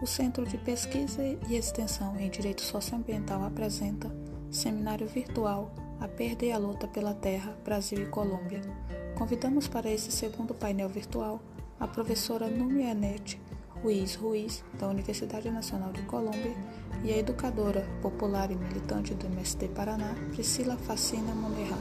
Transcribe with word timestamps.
O 0.00 0.06
Centro 0.06 0.46
de 0.46 0.56
Pesquisa 0.56 1.20
e 1.48 1.56
Extensão 1.56 2.16
em 2.20 2.30
Direito 2.30 2.62
Socioambiental 2.62 3.42
apresenta 3.42 4.08
Seminário 4.48 5.08
Virtual 5.08 5.74
A 6.00 6.06
Perder 6.06 6.52
a 6.52 6.58
Luta 6.58 6.86
pela 6.86 7.12
Terra, 7.14 7.58
Brasil 7.64 8.02
e 8.02 8.06
Colômbia. 8.06 8.60
Convidamos 9.16 9.66
para 9.66 9.90
esse 9.90 10.12
segundo 10.12 10.54
painel 10.54 10.88
virtual 10.88 11.42
a 11.80 11.88
professora 11.88 12.46
Numianete 12.46 13.40
Ruiz 13.82 14.14
Ruiz, 14.14 14.64
da 14.78 14.86
Universidade 14.86 15.50
Nacional 15.50 15.92
de 15.92 16.02
Colômbia, 16.02 16.54
e 17.04 17.12
a 17.12 17.18
educadora 17.18 17.84
popular 18.00 18.52
e 18.52 18.54
militante 18.54 19.14
do 19.14 19.26
MST 19.26 19.68
Paraná, 19.68 20.14
Priscila 20.32 20.76
Facina 20.76 21.34
Monerra. 21.34 21.78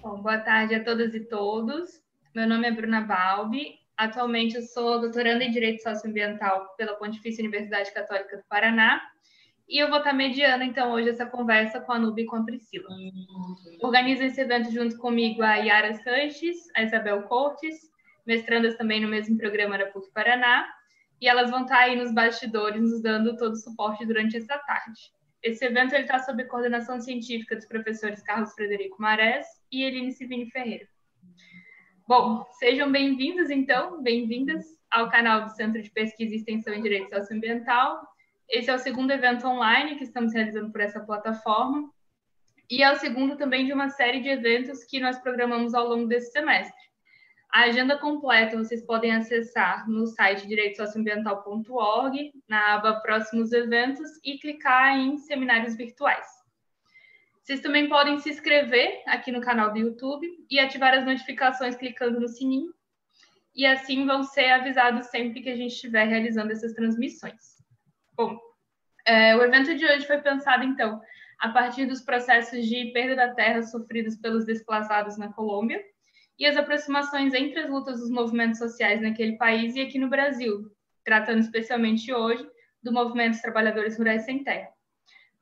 Bom, 0.00 0.22
boa 0.22 0.38
tarde 0.38 0.76
a 0.76 0.84
todas 0.84 1.12
e 1.14 1.20
todos. 1.20 2.00
Meu 2.32 2.48
nome 2.48 2.68
é 2.68 2.70
Bruna 2.70 3.00
Balbi 3.00 3.87
Atualmente 3.98 4.54
eu 4.54 4.62
sou 4.62 5.00
doutoranda 5.00 5.42
em 5.42 5.50
Direito 5.50 5.82
Socioambiental 5.82 6.72
pela 6.76 6.94
Pontifícia 6.94 7.42
Universidade 7.42 7.92
Católica 7.92 8.36
do 8.36 8.44
Paraná 8.44 9.02
e 9.68 9.76
eu 9.76 9.88
vou 9.88 9.98
estar 9.98 10.12
mediando 10.12 10.62
então 10.62 10.92
hoje 10.92 11.08
essa 11.08 11.26
conversa 11.26 11.80
com 11.80 11.90
a 11.90 11.98
Nube 11.98 12.22
e 12.22 12.24
com 12.26 12.36
a 12.36 12.44
Priscila. 12.44 12.88
Organizo 13.82 14.22
esse 14.22 14.40
evento 14.40 14.70
junto 14.70 14.96
comigo 14.98 15.42
a 15.42 15.56
Yara 15.56 15.94
Sanches, 15.94 16.68
a 16.76 16.84
Isabel 16.84 17.24
Cortes, 17.24 17.90
mestrandas 18.24 18.76
também 18.76 19.00
no 19.00 19.08
mesmo 19.08 19.36
programa 19.36 19.76
da 19.76 19.86
PUC 19.86 20.12
Paraná, 20.12 20.72
e 21.20 21.26
elas 21.26 21.50
vão 21.50 21.62
estar 21.62 21.80
aí 21.80 21.96
nos 21.96 22.14
bastidores 22.14 22.80
nos 22.80 23.02
dando 23.02 23.36
todo 23.36 23.54
o 23.54 23.56
suporte 23.56 24.06
durante 24.06 24.36
essa 24.36 24.56
tarde. 24.58 25.12
Esse 25.42 25.64
evento 25.64 25.96
está 25.96 26.20
sob 26.20 26.44
coordenação 26.44 27.00
científica 27.00 27.56
dos 27.56 27.66
professores 27.66 28.22
Carlos 28.22 28.54
Frederico 28.54 29.02
Marés 29.02 29.44
e 29.72 29.82
Eline 29.82 30.12
Civini 30.12 30.48
Ferreira. 30.52 30.86
Bom, 32.08 32.42
sejam 32.52 32.90
bem-vindos, 32.90 33.50
então, 33.50 34.02
bem-vindas 34.02 34.64
ao 34.90 35.10
canal 35.10 35.44
do 35.44 35.50
Centro 35.50 35.82
de 35.82 35.90
Pesquisa 35.90 36.32
e 36.32 36.38
Extensão 36.38 36.72
em 36.72 36.80
Direito 36.80 37.14
Socioambiental. 37.14 38.00
Esse 38.48 38.70
é 38.70 38.74
o 38.74 38.78
segundo 38.78 39.10
evento 39.10 39.46
online 39.46 39.96
que 39.96 40.04
estamos 40.04 40.32
realizando 40.32 40.72
por 40.72 40.80
essa 40.80 41.00
plataforma 41.00 41.90
e 42.70 42.82
é 42.82 42.90
o 42.90 42.96
segundo 42.96 43.36
também 43.36 43.66
de 43.66 43.74
uma 43.74 43.90
série 43.90 44.20
de 44.20 44.30
eventos 44.30 44.84
que 44.84 44.98
nós 44.98 45.18
programamos 45.18 45.74
ao 45.74 45.86
longo 45.86 46.06
desse 46.06 46.32
semestre. 46.32 46.80
A 47.52 47.64
agenda 47.64 47.98
completa 47.98 48.56
vocês 48.56 48.82
podem 48.86 49.14
acessar 49.14 49.86
no 49.86 50.06
site 50.06 50.48
direitosocioambiental.org, 50.48 52.32
na 52.48 52.76
aba 52.76 53.00
Próximos 53.00 53.52
Eventos, 53.52 54.08
e 54.24 54.38
clicar 54.38 54.96
em 54.96 55.18
Seminários 55.18 55.76
Virtuais. 55.76 56.37
Vocês 57.48 57.60
também 57.60 57.88
podem 57.88 58.18
se 58.18 58.28
inscrever 58.28 59.02
aqui 59.06 59.32
no 59.32 59.40
canal 59.40 59.72
do 59.72 59.78
YouTube 59.78 60.28
e 60.50 60.60
ativar 60.60 60.92
as 60.92 61.06
notificações 61.06 61.74
clicando 61.76 62.20
no 62.20 62.28
sininho. 62.28 62.74
E 63.56 63.64
assim 63.64 64.04
vão 64.04 64.22
ser 64.22 64.50
avisados 64.50 65.06
sempre 65.06 65.40
que 65.40 65.48
a 65.48 65.56
gente 65.56 65.72
estiver 65.72 66.06
realizando 66.06 66.52
essas 66.52 66.74
transmissões. 66.74 67.56
Bom, 68.14 68.38
é, 69.06 69.34
o 69.34 69.42
evento 69.42 69.74
de 69.74 69.86
hoje 69.86 70.06
foi 70.06 70.18
pensado, 70.18 70.62
então, 70.62 71.00
a 71.40 71.48
partir 71.48 71.86
dos 71.86 72.02
processos 72.02 72.66
de 72.66 72.92
perda 72.92 73.16
da 73.16 73.34
terra 73.34 73.62
sofridos 73.62 74.16
pelos 74.16 74.44
desplaçados 74.44 75.16
na 75.16 75.32
Colômbia 75.32 75.82
e 76.38 76.44
as 76.44 76.54
aproximações 76.54 77.32
entre 77.32 77.60
as 77.60 77.70
lutas 77.70 77.98
dos 77.98 78.10
movimentos 78.10 78.58
sociais 78.58 79.00
naquele 79.00 79.38
país 79.38 79.74
e 79.74 79.80
aqui 79.80 79.98
no 79.98 80.10
Brasil, 80.10 80.70
tratando 81.02 81.38
especialmente 81.38 82.12
hoje 82.12 82.46
do 82.82 82.92
movimento 82.92 83.30
dos 83.30 83.40
trabalhadores 83.40 83.96
rurais 83.96 84.26
sem 84.26 84.44
terra. 84.44 84.68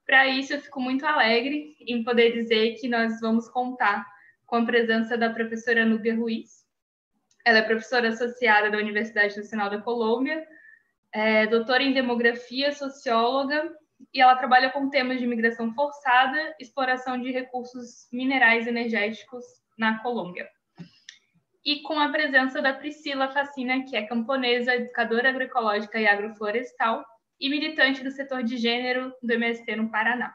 Para 0.06 0.28
isso, 0.28 0.52
eu 0.52 0.60
fico 0.60 0.80
muito 0.80 1.04
alegre 1.04 1.76
em 1.80 2.04
poder 2.04 2.32
dizer 2.32 2.74
que 2.74 2.88
nós 2.88 3.20
vamos 3.20 3.48
contar 3.48 4.06
com 4.46 4.56
a 4.56 4.64
presença 4.64 5.18
da 5.18 5.30
professora 5.30 5.84
Núbia 5.84 6.14
Ruiz. 6.14 6.64
Ela 7.44 7.58
é 7.58 7.62
professora 7.62 8.08
associada 8.08 8.70
da 8.70 8.78
Universidade 8.78 9.36
Nacional 9.36 9.68
da 9.68 9.80
Colômbia, 9.80 10.46
é 11.12 11.46
doutora 11.46 11.82
em 11.82 11.92
demografia, 11.92 12.72
socióloga, 12.72 13.74
e 14.12 14.20
ela 14.20 14.36
trabalha 14.36 14.70
com 14.70 14.90
temas 14.90 15.18
de 15.18 15.24
imigração 15.24 15.74
forçada, 15.74 16.54
exploração 16.60 17.20
de 17.20 17.32
recursos 17.32 18.06
minerais 18.12 18.66
energéticos 18.66 19.44
na 19.76 20.02
Colômbia. 20.02 20.48
E 21.64 21.82
com 21.82 21.98
a 21.98 22.10
presença 22.10 22.62
da 22.62 22.72
Priscila 22.72 23.32
Facina, 23.32 23.82
que 23.84 23.96
é 23.96 24.06
camponesa, 24.06 24.74
educadora 24.74 25.30
agroecológica 25.30 25.98
e 25.98 26.06
agroflorestal, 26.06 27.04
e 27.40 27.48
militante 27.48 28.02
do 28.02 28.10
setor 28.10 28.42
de 28.42 28.56
gênero 28.56 29.12
do 29.22 29.32
MST 29.32 29.76
no 29.76 29.90
Paraná. 29.90 30.34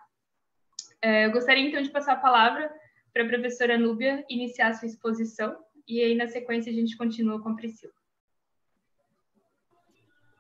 É, 1.02 1.26
eu 1.26 1.32
gostaria 1.32 1.68
então 1.68 1.82
de 1.82 1.90
passar 1.90 2.14
a 2.14 2.18
palavra 2.18 2.72
para 3.14 3.24
a 3.24 3.28
professora 3.28 3.78
Núbia 3.78 4.24
iniciar 4.30 4.74
sua 4.74 4.88
exposição 4.88 5.58
e 5.88 6.02
aí 6.02 6.16
na 6.16 6.28
sequência 6.28 6.72
a 6.72 6.76
gente 6.76 6.96
continua 6.96 7.42
com 7.42 7.50
a 7.50 7.56
Priscila. 7.56 7.94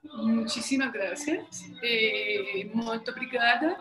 Muchísimas 0.03 0.91
gracias. 0.91 1.63
Muito 2.73 3.11
obrigada. 3.11 3.77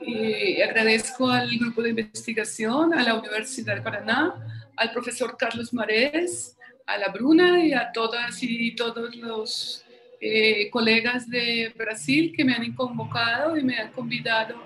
Eh, 0.00 0.62
agradeço 0.62 1.24
ao 1.24 1.46
grupo 1.58 1.82
de 1.82 1.90
investigação, 1.90 2.92
à 2.92 3.14
Universidade 3.14 3.80
de 3.80 3.84
Paraná, 3.84 4.34
ao 4.76 4.88
professor 4.90 5.36
Carlos 5.36 5.72
Marés, 5.72 6.56
a 6.86 6.96
la 6.96 7.08
Bruna 7.08 7.58
e 7.58 7.74
a 7.74 7.84
todas 7.84 8.42
e 8.42 8.74
todos 8.76 9.14
os 9.14 9.84
Eh, 10.20 10.68
colegas 10.70 11.28
de 11.30 11.72
Brasil 11.76 12.32
que 12.36 12.44
me 12.44 12.52
han 12.52 12.72
convocado 12.72 13.56
y 13.56 13.62
me 13.62 13.78
han 13.78 13.92
convidado 13.92 14.56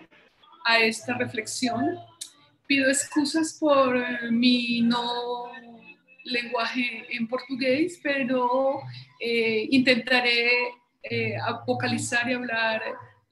a 0.65 0.79
esta 0.79 1.15
reflexión. 1.19 1.99
Pido 2.67 2.89
excusas 2.89 3.59
por 3.61 3.97
eh, 3.97 4.31
mi 4.31 4.81
no 4.81 5.51
lenguaje 6.25 7.05
en 7.11 7.29
portugués, 7.29 8.01
pero 8.03 8.81
eh, 9.21 9.67
intentaré 9.71 10.51
vocalizar 11.67 12.31
y 12.31 12.35
hablar 12.35 12.81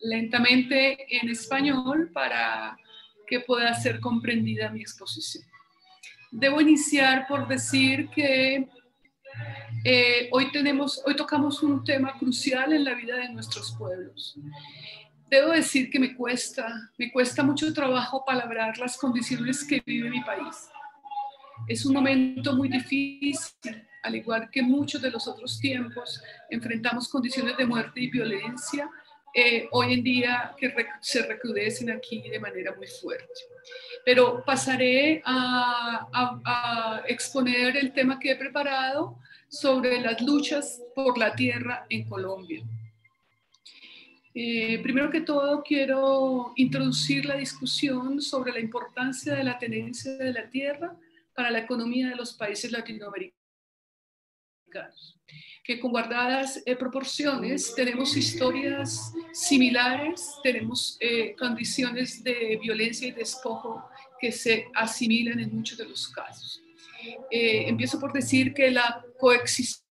lentamente 0.00 1.06
en 1.16 1.30
español 1.30 2.10
para 2.12 2.76
que 3.28 3.40
pueda 3.40 3.72
ser 3.74 4.00
comprendida 4.00 4.70
mi 4.70 4.80
exposición. 4.80 5.44
Debo 6.32 6.60
iniciar 6.60 7.26
por 7.28 7.46
decir 7.46 8.08
que 8.10 8.68
eh, 9.84 10.28
hoy, 10.32 10.50
tenemos, 10.52 11.02
hoy 11.06 11.16
tocamos 11.16 11.62
un 11.62 11.84
tema 11.84 12.18
crucial 12.18 12.72
en 12.72 12.84
la 12.84 12.94
vida 12.94 13.16
de 13.16 13.28
nuestros 13.30 13.74
pueblos. 13.76 14.36
Debo 15.30 15.52
decir 15.52 15.90
que 15.90 15.98
me 15.98 16.14
cuesta, 16.16 16.90
me 16.98 17.12
cuesta 17.12 17.42
mucho 17.42 17.72
trabajo 17.72 18.24
palabrar 18.24 18.76
las 18.78 18.96
condiciones 18.96 19.64
que 19.64 19.82
vive 19.84 20.10
mi 20.10 20.22
país. 20.22 20.68
Es 21.68 21.86
un 21.86 21.94
momento 21.94 22.54
muy 22.54 22.68
difícil, 22.68 23.86
al 24.02 24.16
igual 24.16 24.50
que 24.50 24.62
muchos 24.62 25.00
de 25.00 25.10
los 25.10 25.28
otros 25.28 25.60
tiempos, 25.60 26.22
enfrentamos 26.48 27.08
condiciones 27.08 27.56
de 27.56 27.66
muerte 27.66 28.00
y 28.00 28.10
violencia 28.10 28.90
eh, 29.34 29.68
hoy 29.72 29.94
en 29.94 30.02
día 30.02 30.54
que 30.56 30.74
se 31.00 31.26
recrudecen 31.26 31.90
aquí 31.90 32.28
de 32.28 32.40
manera 32.40 32.74
muy 32.74 32.86
fuerte. 32.86 33.26
Pero 34.04 34.42
pasaré 34.44 35.22
a, 35.24 36.08
a 36.12 37.02
exponer 37.06 37.76
el 37.76 37.92
tema 37.92 38.18
que 38.18 38.32
he 38.32 38.36
preparado 38.36 39.18
sobre 39.48 40.00
las 40.00 40.20
luchas 40.22 40.80
por 40.94 41.18
la 41.18 41.34
tierra 41.34 41.86
en 41.88 42.08
Colombia. 42.08 42.64
Eh, 44.32 44.78
primero 44.82 45.10
que 45.10 45.22
todo, 45.22 45.62
quiero 45.62 46.52
introducir 46.54 47.26
la 47.26 47.36
discusión 47.36 48.22
sobre 48.22 48.52
la 48.52 48.60
importancia 48.60 49.34
de 49.34 49.42
la 49.42 49.58
tenencia 49.58 50.16
de 50.16 50.32
la 50.32 50.48
tierra 50.48 50.96
para 51.34 51.50
la 51.50 51.58
economía 51.58 52.08
de 52.08 52.16
los 52.16 52.34
países 52.34 52.70
latinoamericanos. 52.70 53.39
Que 55.64 55.78
con 55.78 55.90
guardadas 55.90 56.62
eh, 56.64 56.76
proporciones 56.76 57.74
tenemos 57.74 58.16
historias 58.16 59.12
similares, 59.32 60.34
tenemos 60.42 60.96
eh, 61.00 61.34
condiciones 61.36 62.22
de 62.24 62.58
violencia 62.62 63.08
y 63.08 63.12
despojo 63.12 63.84
que 64.18 64.32
se 64.32 64.66
asimilan 64.74 65.38
en 65.40 65.54
muchos 65.54 65.78
de 65.78 65.86
los 65.86 66.08
casos. 66.08 66.62
Eh, 67.30 67.68
empiezo 67.68 67.98
por 67.98 68.12
decir 68.12 68.52
que 68.52 68.70
la 68.70 69.04
coexistencia 69.18 69.89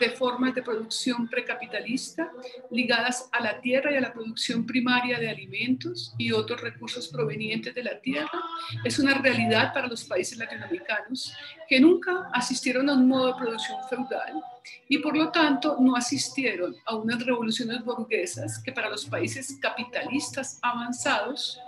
de 0.00 0.10
formas 0.10 0.54
de 0.56 0.62
producción 0.62 1.28
precapitalista 1.28 2.30
ligadas 2.72 3.28
a 3.30 3.40
la 3.40 3.60
tierra 3.60 3.92
y 3.92 3.96
a 3.96 4.00
la 4.00 4.12
producción 4.12 4.66
primaria 4.66 5.18
de 5.18 5.30
alimentos 5.30 6.12
y 6.18 6.32
otros 6.32 6.60
recursos 6.60 7.08
provenientes 7.08 7.72
de 7.74 7.84
la 7.84 8.00
tierra 8.00 8.42
es 8.84 8.98
una 8.98 9.14
realidad 9.14 9.72
para 9.72 9.86
los 9.86 10.04
países 10.04 10.36
latinoamericanos 10.36 11.32
que 11.68 11.78
nunca 11.80 12.28
asistieron 12.32 12.90
a 12.90 12.94
un 12.94 13.06
modo 13.06 13.28
de 13.28 13.38
producción 13.38 13.78
feudal 13.88 14.42
y 14.88 14.98
por 14.98 15.16
lo 15.16 15.30
tanto 15.30 15.76
no 15.80 15.94
asistieron 15.94 16.74
a 16.84 16.96
unas 16.96 17.24
revoluciones 17.24 17.84
burguesas 17.84 18.60
que 18.64 18.72
para 18.72 18.90
los 18.90 19.06
países 19.06 19.56
capitalistas 19.60 20.58
avanzados 20.60 21.60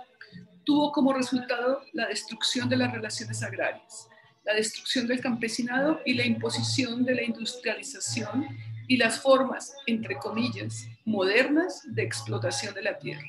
tuvo 0.65 0.91
como 0.91 1.13
resultado 1.13 1.81
la 1.93 2.07
destrucción 2.07 2.67
de 2.67 2.75
las 2.75 2.91
relaciones 2.91 3.41
agrarias, 3.41 4.09
la 4.47 4.53
destrucción 4.53 5.07
del 5.07 5.19
campesinado 5.19 5.99
y 6.05 6.13
la 6.13 6.25
imposición 6.25 7.03
de 7.03 7.15
la 7.15 7.23
industrialización 7.23 8.47
y 8.87 8.95
las 8.95 9.19
formas, 9.19 9.75
entre 9.85 10.15
comillas, 10.15 10.87
modernas 11.03 11.81
de 11.85 12.03
explotación 12.03 12.73
de 12.73 12.81
la 12.81 12.97
tierra. 12.97 13.27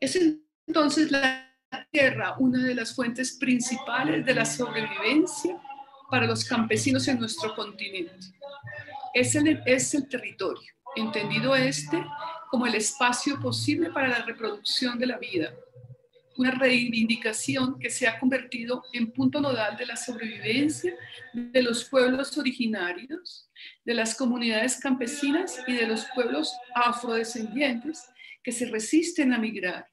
Es 0.00 0.18
entonces 0.66 1.10
la 1.10 1.52
tierra 1.90 2.36
una 2.38 2.64
de 2.64 2.74
las 2.74 2.94
fuentes 2.94 3.36
principales 3.38 4.24
de 4.24 4.34
la 4.34 4.46
sobrevivencia 4.46 5.60
para 6.10 6.26
los 6.26 6.46
campesinos 6.46 7.06
en 7.08 7.18
nuestro 7.18 7.54
continente. 7.54 8.32
Es 9.12 9.34
el, 9.34 9.62
es 9.66 9.94
el 9.94 10.08
territorio, 10.08 10.72
entendido 10.96 11.54
este 11.54 12.02
como 12.50 12.66
el 12.66 12.76
espacio 12.76 13.38
posible 13.40 13.90
para 13.90 14.08
la 14.08 14.22
reproducción 14.22 14.98
de 14.98 15.06
la 15.06 15.18
vida, 15.18 15.52
una 16.38 16.50
reivindicación 16.50 17.78
que 17.78 17.90
se 17.90 18.06
ha 18.06 18.18
convertido 18.18 18.82
en 18.92 19.12
punto 19.12 19.40
nodal 19.40 19.76
de 19.76 19.86
la 19.86 19.96
sobrevivencia 19.96 20.94
de 21.32 21.62
los 21.62 21.84
pueblos 21.84 22.36
originarios, 22.38 23.48
de 23.84 23.94
las 23.94 24.14
comunidades 24.14 24.78
campesinas 24.80 25.58
y 25.66 25.74
de 25.74 25.86
los 25.86 26.06
pueblos 26.14 26.52
afrodescendientes 26.74 28.08
que 28.42 28.52
se 28.52 28.66
resisten 28.66 29.32
a 29.32 29.38
migrar 29.38 29.86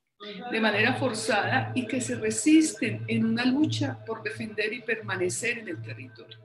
de 0.51 0.59
manera 0.59 0.93
forzada 0.95 1.71
y 1.75 1.85
que 1.85 1.99
se 1.99 2.15
resisten 2.15 3.03
en 3.07 3.25
una 3.25 3.45
lucha 3.45 4.03
por 4.05 4.23
defender 4.23 4.71
y 4.73 4.81
permanecer 4.81 5.59
en 5.59 5.69
el 5.69 5.81
territorio. 5.81 6.37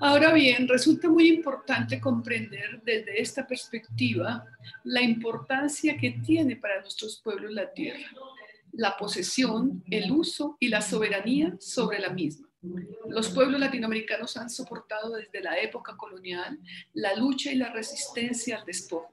Ahora 0.00 0.32
bien, 0.32 0.66
resulta 0.68 1.08
muy 1.08 1.28
importante 1.28 2.00
comprender 2.00 2.80
desde 2.82 3.20
esta 3.20 3.46
perspectiva 3.46 4.44
la 4.82 5.02
importancia 5.02 5.96
que 5.96 6.10
tiene 6.24 6.56
para 6.56 6.80
nuestros 6.80 7.20
pueblos 7.22 7.52
la 7.52 7.72
tierra, 7.72 8.10
la 8.76 8.96
posesión, 8.96 9.82
el 9.90 10.10
uso 10.10 10.56
y 10.60 10.68
la 10.68 10.80
soberanía 10.80 11.56
sobre 11.60 11.98
la 11.98 12.10
misma. 12.10 12.48
Los 13.08 13.28
pueblos 13.30 13.60
latinoamericanos 13.60 14.36
han 14.36 14.48
soportado 14.48 15.14
desde 15.14 15.42
la 15.42 15.58
época 15.58 15.96
colonial 15.96 16.58
la 16.94 17.14
lucha 17.14 17.52
y 17.52 17.56
la 17.56 17.72
resistencia 17.72 18.58
al 18.58 18.64
despojo. 18.64 19.12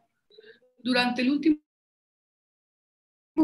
Durante 0.80 1.22
el 1.22 1.32
último 1.32 1.60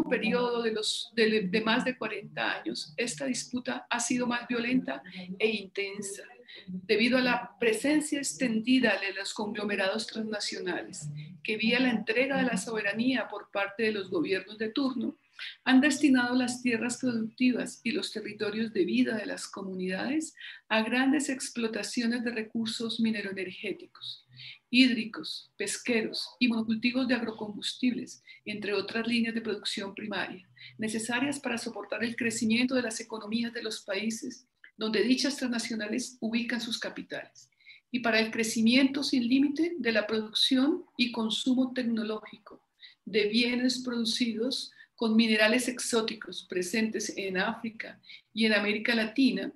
periodo 0.09 0.63
de, 0.63 1.41
de, 1.49 1.61
más 1.61 1.85
de 1.85 1.97
40 1.97 2.59
años, 2.59 2.93
esta 2.97 3.25
disputa 3.25 3.85
ha 3.89 3.99
sido 3.99 4.27
más 4.27 4.47
violenta 4.47 5.03
e 5.37 5.49
intensa 5.49 6.23
debido 6.67 7.17
a 7.17 7.21
la 7.21 7.57
presencia 7.59 8.19
extendida 8.19 8.99
de 8.99 9.13
los 9.13 9.33
conglomerados 9.33 10.07
transnacionales, 10.07 11.09
que 11.43 11.57
vía 11.57 11.79
la 11.79 11.89
entrega 11.89 12.37
de 12.37 12.43
la 12.43 12.57
soberanía 12.57 13.27
por 13.27 13.51
parte 13.51 13.83
de 13.83 13.91
los 13.91 14.09
gobiernos 14.09 14.57
de 14.57 14.69
turno, 14.69 15.17
han 15.63 15.81
destinado 15.81 16.35
las 16.35 16.61
tierras 16.61 16.97
productivas 16.97 17.81
y 17.83 17.91
los 17.91 18.11
territorios 18.11 18.73
de 18.73 18.85
vida 18.85 19.15
de 19.15 19.25
las 19.25 19.47
comunidades 19.47 20.33
a 20.69 20.81
grandes 20.81 21.29
explotaciones 21.29 22.23
de 22.23 22.31
recursos 22.31 22.99
mineroenergéticos, 22.99 24.25
hídricos, 24.69 25.51
pesqueros 25.57 26.27
y 26.39 26.47
monocultivos 26.47 27.07
de 27.07 27.15
agrocombustibles, 27.15 28.23
entre 28.45 28.73
otras 28.73 29.07
líneas 29.07 29.35
de 29.35 29.41
producción 29.41 29.93
primaria, 29.95 30.47
necesarias 30.77 31.39
para 31.39 31.57
soportar 31.57 32.03
el 32.03 32.15
crecimiento 32.15 32.75
de 32.75 32.81
las 32.81 32.99
economías 32.99 33.53
de 33.53 33.63
los 33.63 33.81
países 33.81 34.45
donde 34.77 35.03
dichas 35.03 35.37
transnacionales 35.37 36.17
ubican 36.21 36.61
sus 36.61 36.79
capitales, 36.79 37.49
y 37.91 37.99
para 37.99 38.19
el 38.19 38.31
crecimiento 38.31 39.03
sin 39.03 39.27
límite 39.27 39.75
de 39.77 39.91
la 39.91 40.05
producción 40.05 40.85
y 40.97 41.11
consumo 41.11 41.73
tecnológico 41.73 42.61
de 43.05 43.27
bienes 43.27 43.79
producidos 43.79 44.71
con 44.97 45.15
minerales 45.15 45.67
exóticos 45.67 46.45
presentes 46.49 47.13
en 47.15 47.37
África 47.37 48.01
y 48.33 48.47
en 48.47 48.53
América 48.53 48.95
Latina, 48.95 49.53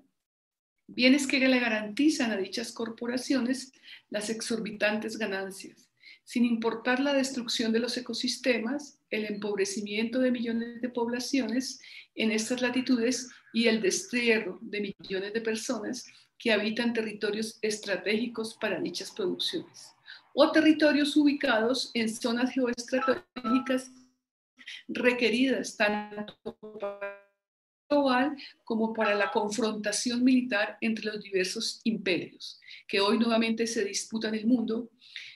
bienes 0.87 1.25
que 1.25 1.39
le 1.39 1.59
garantizan 1.59 2.31
a 2.31 2.37
dichas 2.37 2.71
corporaciones 2.71 3.73
las 4.11 4.29
exorbitantes 4.29 5.17
ganancias, 5.17 5.89
sin 6.23 6.45
importar 6.45 6.99
la 6.99 7.13
destrucción 7.13 7.73
de 7.73 7.79
los 7.79 7.97
ecosistemas, 7.97 8.99
el 9.09 9.25
empobrecimiento 9.25 10.19
de 10.19 10.29
millones 10.29 10.79
de 10.79 10.89
poblaciones 10.89 11.81
en 12.13 12.31
estas 12.31 12.61
latitudes 12.61 13.29
y 13.51 13.65
el 13.65 13.81
destierro 13.81 14.59
de 14.61 14.93
millones 14.99 15.33
de 15.33 15.41
personas 15.41 16.05
que 16.37 16.51
habitan 16.51 16.93
territorios 16.93 17.57
estratégicos 17.63 18.57
para 18.61 18.79
dichas 18.79 19.09
producciones 19.09 19.95
o 20.35 20.51
territorios 20.51 21.17
ubicados 21.17 21.89
en 21.95 22.13
zonas 22.13 22.53
geoestratégicas 22.53 23.91
requeridas 24.87 25.77
tanto 25.77 26.57
para 26.79 27.21
global 27.89 28.37
como 28.63 28.93
para 28.93 29.13
la 29.15 29.31
confrontación 29.31 30.23
militar 30.23 30.77
entre 30.79 31.05
los 31.05 31.21
diversos 31.21 31.81
imperios 31.83 32.61
que 32.87 32.99
hoy 32.99 33.17
nuevamente 33.17 33.67
se 33.67 33.85
disputan 33.85 34.35
el 34.35 34.45
mundo, 34.45 34.89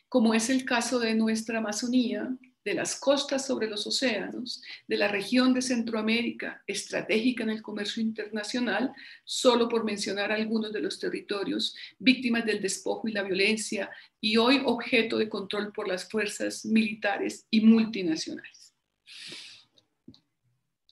como 0.10 0.34
es 0.34 0.50
el 0.50 0.66
caso 0.66 1.00
de 1.00 1.16
nuestra 1.16 1.60
Amazonía, 1.60 2.30
de 2.66 2.74
las 2.74 3.00
costas 3.00 3.46
sobre 3.46 3.70
los 3.70 3.86
océanos, 3.86 4.62
de 4.88 4.98
la 4.98 5.08
región 5.08 5.54
de 5.54 5.62
Centroamérica, 5.62 6.64
estratégica 6.66 7.44
en 7.44 7.52
el 7.52 7.62
comercio 7.62 8.02
internacional, 8.02 8.92
solo 9.24 9.70
por 9.70 9.86
mencionar 9.86 10.32
algunos 10.32 10.74
de 10.74 10.82
los 10.82 11.00
territorios 11.00 11.76
víctimas 12.00 12.46
del 12.46 12.62
despojo 12.62 13.08
y 13.08 13.14
la 13.14 13.24
violencia 13.24 13.90
y 14.20 14.38
hoy 14.38 14.62
objeto 14.66 15.18
de 15.18 15.30
control 15.30 15.72
por 15.72 15.88
las 15.88 16.10
fuerzas 16.10 16.66
militares 16.66 17.46
y 17.52 17.62
multinacionales. 17.62 18.65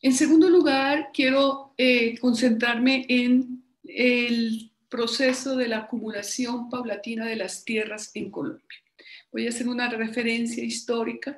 En 0.01 0.13
segundo 0.13 0.49
lugar, 0.49 1.09
quiero 1.13 1.73
eh, 1.77 2.17
concentrarme 2.19 3.05
en 3.07 3.63
el 3.85 4.71
proceso 4.89 5.55
de 5.55 5.67
la 5.67 5.79
acumulación 5.79 6.69
paulatina 6.69 7.25
de 7.25 7.35
las 7.37 7.63
tierras 7.63 8.11
en 8.13 8.29
Colombia 8.29 8.83
voy 9.33 9.47
a 9.47 9.49
hacer 9.49 9.67
una 9.67 9.89
referencia 9.89 10.63
histórica 10.63 11.37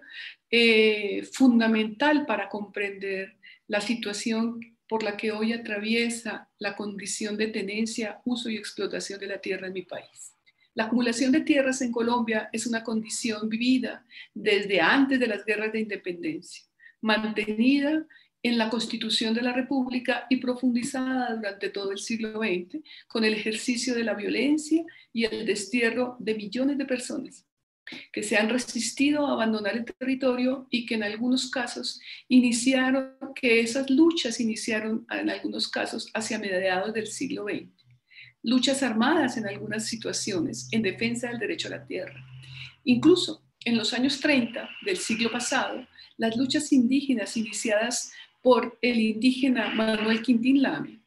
eh, 0.52 1.24
fundamental 1.32 2.26
para 2.26 2.50
comprender 2.50 3.38
la 3.68 3.82
situación 3.82 4.60
por 4.88 5.02
la 5.02 5.18
que 5.18 5.32
hoy 5.32 5.54
atraviesa 5.54 6.50
la 6.60 6.76
condición 6.76 7.38
de 7.38 7.48
tenencia, 7.48 8.22
uso 8.26 8.50
y 8.50 8.58
explotación 8.58 9.20
de 9.20 9.28
la 9.28 9.40
tierra 9.40 9.68
en 9.68 9.74
mi 9.74 9.82
país. 9.82 10.35
La 10.76 10.86
acumulación 10.86 11.32
de 11.32 11.40
tierras 11.40 11.82
en 11.82 11.92
Colombia 11.92 12.50
es 12.52 12.68
una 12.68 12.84
condición 12.84 13.48
vivida 13.48 14.06
desde 14.34 14.82
antes 14.82 15.20
de 15.20 15.28
las 15.28 15.46
guerras 15.46 15.72
de 15.72 15.80
independencia, 15.80 16.66
mantenida 17.02 18.06
en 18.44 18.58
la 18.58 18.70
Constitución 18.70 19.34
de 19.34 19.42
la 19.42 19.54
República 19.54 20.28
y 20.30 20.38
profundizada 20.38 21.34
durante 21.34 21.70
todo 21.70 21.92
el 21.92 21.98
siglo 21.98 22.40
XX 22.40 22.84
con 23.08 23.24
el 23.24 23.34
ejercicio 23.34 23.96
de 23.96 24.04
la 24.04 24.14
violencia 24.14 24.84
y 25.14 25.24
el 25.24 25.46
destierro 25.46 26.18
de 26.20 26.36
millones 26.36 26.78
de 26.78 26.86
personas 26.86 27.46
que 28.12 28.24
se 28.24 28.36
han 28.38 28.50
resistido 28.50 29.28
a 29.28 29.34
abandonar 29.34 29.78
el 29.78 29.86
territorio 29.86 30.68
y 30.70 30.86
que 30.86 30.96
en 30.96 31.04
algunos 31.04 31.50
casos 31.50 32.00
iniciaron, 32.28 33.16
que 33.36 33.60
esas 33.60 33.90
luchas 33.90 34.40
iniciaron 34.40 35.06
en 35.12 35.30
algunos 35.30 35.68
casos 35.70 36.10
hacia 36.14 36.40
mediados 36.40 36.94
del 36.94 37.08
siglo 37.08 37.46
XX. 37.46 37.75
Luchas 38.46 38.84
armadas 38.84 39.38
en 39.38 39.48
algunas 39.48 39.88
situaciones 39.88 40.68
en 40.72 40.84
defensa 40.84 41.28
del 41.28 41.40
derecho 41.40 41.68
a 41.68 41.72
la 41.72 41.86
tierra. 41.86 42.24
Incluso 42.84 43.42
en 43.66 43.76
los 43.76 43.92
años 43.94 44.20
30 44.20 44.70
del 44.86 44.98
siglo 44.98 45.32
pasado, 45.32 45.88
las 46.18 46.38
luchas 46.38 46.72
indígenas 46.72 47.36
iniciadas 47.38 48.12
por 48.44 48.78
el 48.84 49.00
indígena 49.00 49.70
Manuel 49.70 50.22
Quintín 50.22 50.62
Lame 50.62 51.00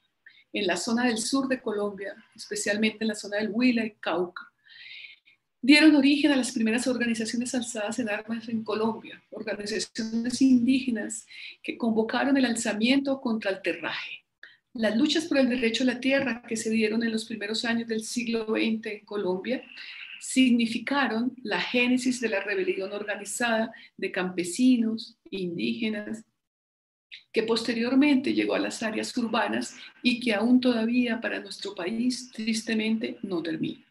en 0.53 0.67
la 0.67 0.77
zona 0.77 1.07
del 1.07 1.19
sur 1.19 1.47
de 1.47 1.61
Colombia, 1.61 2.17
especialmente 2.35 2.99
en 3.03 3.09
la 3.09 3.15
zona 3.15 3.37
del 3.37 3.51
Huila 3.53 3.87
y 3.87 3.93
Cauca, 3.93 4.51
dieron 5.63 5.95
origen 5.95 6.33
a 6.33 6.37
las 6.37 6.51
primeras 6.51 6.89
organizaciones 6.89 7.55
alzadas 7.55 8.01
en 8.01 8.09
armas 8.09 8.49
en 8.49 8.65
Colombia, 8.65 9.23
organizaciones 9.31 10.43
indígenas 10.43 11.25
que 11.63 11.79
convocaron 11.79 12.37
el 12.37 12.47
alzamiento 12.47 13.21
contra 13.21 13.53
el 13.53 13.63
terraje. 13.63 14.18
Las 14.79 14.97
luchas 14.97 15.25
por 15.25 15.39
el 15.39 15.49
derecho 15.49 15.83
a 15.83 15.89
la 15.89 15.99
tierra 15.99 16.41
que 16.47 16.57
se 16.57 16.71
dieron 16.71 17.03
en 17.03 17.11
los 17.11 17.25
primeros 17.25 17.65
años 17.65 17.89
del 17.89 18.05
siglo 18.05 18.47
XX 18.47 18.87
en 18.87 19.05
Colombia 19.05 19.65
significaron 20.21 21.35
la 21.43 21.61
génesis 21.61 22.21
de 22.21 22.29
la 22.29 22.39
rebelión 22.39 22.93
organizada 22.93 23.73
de 23.97 24.13
campesinos, 24.13 25.17
indígenas, 25.33 26.25
que 27.33 27.43
posteriormente 27.43 28.33
llegó 28.35 28.55
a 28.55 28.61
las 28.61 28.81
áreas 28.85 29.17
urbanas 29.17 29.75
y 30.01 30.21
que 30.21 30.33
aún 30.33 30.61
todavía 30.61 31.21
para 31.21 31.41
nuestro 31.41 31.75
país 31.75 32.31
tristemente 32.31 33.19
no 33.23 33.43
termina. 33.43 33.85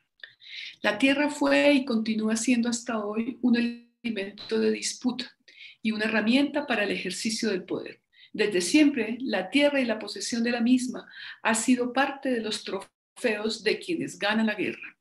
La 0.81 0.97
tierra 0.97 1.29
fue 1.29 1.73
y 1.73 1.83
continúa 1.83 2.37
siendo 2.37 2.69
hasta 2.69 3.03
hoy 3.03 3.37
un 3.41 3.57
elemento 3.57 4.57
de 4.57 4.71
disputa 4.71 5.35
y 5.81 5.91
una 5.91 6.05
herramienta 6.05 6.65
para 6.65 6.85
el 6.85 6.91
ejercicio 6.91 7.49
del 7.49 7.63
poder. 7.63 7.99
Desde 8.37 8.61
siempre, 8.61 9.17
la 9.21 9.49
tierra 9.49 9.81
y 9.81 9.85
la 9.85 9.97
posesión 9.97 10.43
de 10.43 10.51
la 10.51 10.61
misma 10.61 11.09
ha 11.41 11.55
sido 11.55 11.91
parte 11.91 12.29
de 12.29 12.39
los 12.39 12.63
trofeos 12.63 13.63
de 13.63 13.79
quienes 13.79 14.19
ganan 14.19 14.45
la 14.45 14.53
guerra. 14.53 14.95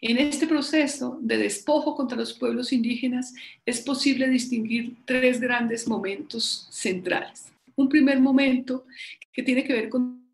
En 0.00 0.16
este 0.16 0.46
proceso 0.46 1.18
de 1.20 1.36
despojo 1.36 1.94
contra 1.94 2.16
los 2.16 2.32
pueblos 2.32 2.72
indígenas 2.72 3.34
es 3.66 3.82
posible 3.82 4.26
distinguir 4.26 4.96
tres 5.04 5.38
grandes 5.38 5.86
momentos 5.86 6.66
centrales. 6.70 7.52
Un 7.76 7.90
primer 7.90 8.18
momento 8.20 8.86
que 9.30 9.42
tiene 9.42 9.62
que 9.62 9.74
ver 9.74 9.90
con 9.90 10.26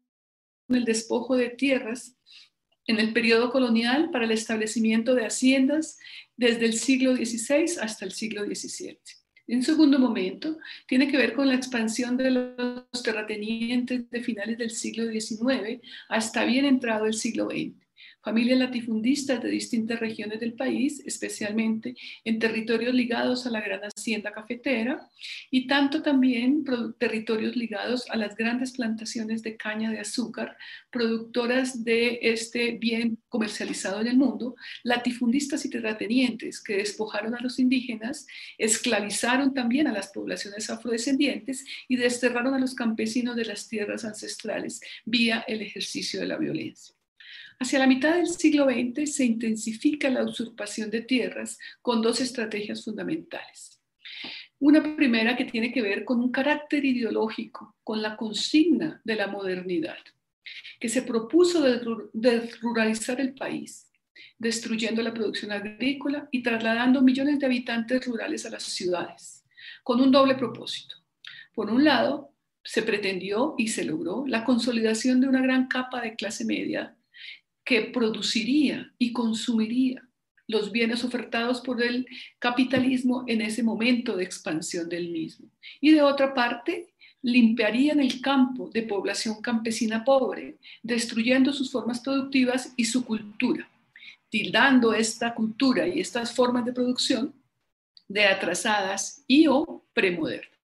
el 0.68 0.84
despojo 0.84 1.34
de 1.34 1.48
tierras 1.48 2.14
en 2.86 3.00
el 3.00 3.12
periodo 3.12 3.50
colonial 3.50 4.10
para 4.12 4.26
el 4.26 4.30
establecimiento 4.30 5.16
de 5.16 5.26
haciendas 5.26 5.98
desde 6.36 6.66
el 6.66 6.74
siglo 6.74 7.16
XVI 7.16 7.80
hasta 7.80 8.04
el 8.04 8.12
siglo 8.12 8.44
XVII. 8.44 9.19
En 9.50 9.64
segundo 9.64 9.98
momento, 9.98 10.58
tiene 10.86 11.08
que 11.08 11.16
ver 11.16 11.34
con 11.34 11.48
la 11.48 11.56
expansión 11.56 12.16
de 12.16 12.30
los 12.30 13.02
terratenientes 13.02 14.08
de 14.08 14.22
finales 14.22 14.56
del 14.58 14.70
siglo 14.70 15.10
XIX 15.10 15.80
hasta 16.08 16.44
bien 16.44 16.64
entrado 16.64 17.06
el 17.06 17.14
siglo 17.14 17.46
XX 17.46 17.79
familias 18.22 18.58
latifundistas 18.58 19.42
de 19.42 19.48
distintas 19.48 20.00
regiones 20.00 20.40
del 20.40 20.54
país, 20.54 21.02
especialmente 21.06 21.94
en 22.24 22.38
territorios 22.38 22.94
ligados 22.94 23.46
a 23.46 23.50
la 23.50 23.60
gran 23.60 23.80
hacienda 23.80 24.32
cafetera 24.32 25.08
y 25.50 25.66
tanto 25.66 26.02
también 26.02 26.64
territorios 26.98 27.56
ligados 27.56 28.08
a 28.10 28.16
las 28.16 28.36
grandes 28.36 28.72
plantaciones 28.72 29.42
de 29.42 29.56
caña 29.56 29.90
de 29.90 30.00
azúcar, 30.00 30.56
productoras 30.90 31.84
de 31.84 32.18
este 32.22 32.72
bien 32.72 33.18
comercializado 33.28 34.00
en 34.00 34.08
el 34.08 34.16
mundo, 34.16 34.54
latifundistas 34.82 35.64
y 35.64 35.70
terratenientes 35.70 36.62
que 36.62 36.76
despojaron 36.76 37.34
a 37.34 37.40
los 37.40 37.58
indígenas, 37.58 38.26
esclavizaron 38.58 39.54
también 39.54 39.86
a 39.86 39.92
las 39.92 40.08
poblaciones 40.08 40.68
afrodescendientes 40.68 41.64
y 41.88 41.96
desterraron 41.96 42.54
a 42.54 42.58
los 42.58 42.74
campesinos 42.74 43.36
de 43.36 43.44
las 43.44 43.68
tierras 43.68 44.04
ancestrales 44.04 44.80
vía 45.04 45.44
el 45.46 45.62
ejercicio 45.62 46.20
de 46.20 46.26
la 46.26 46.36
violencia. 46.36 46.99
Hacia 47.62 47.78
la 47.78 47.86
mitad 47.86 48.14
del 48.14 48.26
siglo 48.26 48.64
XX 48.64 49.14
se 49.14 49.22
intensifica 49.22 50.08
la 50.08 50.24
usurpación 50.24 50.88
de 50.88 51.02
tierras 51.02 51.58
con 51.82 52.00
dos 52.00 52.22
estrategias 52.22 52.82
fundamentales. 52.82 53.82
Una 54.58 54.96
primera 54.96 55.36
que 55.36 55.44
tiene 55.44 55.70
que 55.70 55.82
ver 55.82 56.06
con 56.06 56.20
un 56.20 56.32
carácter 56.32 56.86
ideológico, 56.86 57.76
con 57.84 58.00
la 58.00 58.16
consigna 58.16 59.02
de 59.04 59.14
la 59.14 59.26
modernidad, 59.26 59.98
que 60.80 60.88
se 60.88 61.02
propuso 61.02 61.62
desruralizar 62.14 63.20
el 63.20 63.34
país, 63.34 63.90
destruyendo 64.38 65.02
la 65.02 65.12
producción 65.12 65.52
agrícola 65.52 66.30
y 66.30 66.42
trasladando 66.42 67.02
millones 67.02 67.40
de 67.40 67.44
habitantes 67.46 68.06
rurales 68.06 68.46
a 68.46 68.50
las 68.50 68.62
ciudades, 68.62 69.44
con 69.82 70.00
un 70.00 70.10
doble 70.10 70.34
propósito. 70.34 70.96
Por 71.54 71.68
un 71.68 71.84
lado, 71.84 72.32
se 72.64 72.82
pretendió 72.82 73.54
y 73.58 73.68
se 73.68 73.84
logró 73.84 74.24
la 74.26 74.44
consolidación 74.44 75.20
de 75.20 75.28
una 75.28 75.42
gran 75.42 75.68
capa 75.68 76.00
de 76.00 76.14
clase 76.16 76.46
media 76.46 76.96
que 77.70 77.82
produciría 77.82 78.92
y 78.98 79.12
consumiría 79.12 80.02
los 80.48 80.72
bienes 80.72 81.04
ofertados 81.04 81.60
por 81.60 81.80
el 81.80 82.04
capitalismo 82.40 83.22
en 83.28 83.42
ese 83.42 83.62
momento 83.62 84.16
de 84.16 84.24
expansión 84.24 84.88
del 84.88 85.10
mismo. 85.10 85.46
Y 85.80 85.92
de 85.92 86.02
otra 86.02 86.34
parte, 86.34 86.92
limpiarían 87.22 88.00
el 88.00 88.20
campo 88.20 88.70
de 88.74 88.82
población 88.82 89.40
campesina 89.40 90.04
pobre, 90.04 90.58
destruyendo 90.82 91.52
sus 91.52 91.70
formas 91.70 92.00
productivas 92.00 92.74
y 92.76 92.86
su 92.86 93.04
cultura, 93.04 93.70
tildando 94.30 94.92
esta 94.92 95.32
cultura 95.32 95.86
y 95.86 96.00
estas 96.00 96.34
formas 96.34 96.64
de 96.64 96.72
producción 96.72 97.32
de 98.08 98.24
atrasadas 98.24 99.22
y 99.28 99.46
o 99.46 99.84
premodernas. 99.92 100.59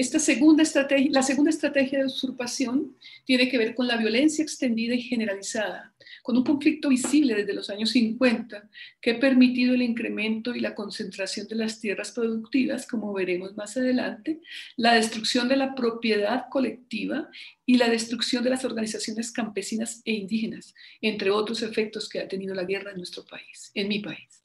Esta 0.00 0.18
segunda 0.18 0.62
estrategia, 0.62 1.10
la 1.12 1.22
segunda 1.22 1.50
estrategia 1.50 1.98
de 1.98 2.06
usurpación 2.06 2.96
tiene 3.26 3.50
que 3.50 3.58
ver 3.58 3.74
con 3.74 3.86
la 3.86 3.98
violencia 3.98 4.42
extendida 4.42 4.94
y 4.94 5.02
generalizada, 5.02 5.92
con 6.22 6.38
un 6.38 6.42
conflicto 6.42 6.88
visible 6.88 7.34
desde 7.34 7.52
los 7.52 7.68
años 7.68 7.90
50 7.90 8.66
que 8.98 9.10
ha 9.10 9.20
permitido 9.20 9.74
el 9.74 9.82
incremento 9.82 10.54
y 10.54 10.60
la 10.60 10.74
concentración 10.74 11.48
de 11.48 11.56
las 11.56 11.80
tierras 11.80 12.12
productivas, 12.12 12.86
como 12.86 13.12
veremos 13.12 13.54
más 13.58 13.76
adelante, 13.76 14.40
la 14.78 14.94
destrucción 14.94 15.48
de 15.48 15.56
la 15.56 15.74
propiedad 15.74 16.46
colectiva 16.50 17.28
y 17.66 17.76
la 17.76 17.90
destrucción 17.90 18.42
de 18.42 18.48
las 18.48 18.64
organizaciones 18.64 19.30
campesinas 19.30 20.00
e 20.06 20.12
indígenas, 20.12 20.74
entre 21.02 21.30
otros 21.30 21.60
efectos 21.60 22.08
que 22.08 22.20
ha 22.20 22.26
tenido 22.26 22.54
la 22.54 22.64
guerra 22.64 22.92
en 22.92 22.96
nuestro 22.96 23.26
país, 23.26 23.70
en 23.74 23.88
mi 23.88 23.98
país. 23.98 24.42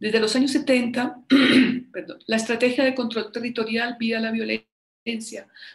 Desde 0.00 0.20
los 0.20 0.34
años 0.36 0.52
70, 0.52 1.24
perdón, 1.92 2.18
la 2.26 2.36
estrategia 2.36 2.82
de 2.82 2.94
control 2.94 3.30
territorial 3.30 3.96
vía 4.00 4.20
la 4.20 4.30
violencia 4.30 4.66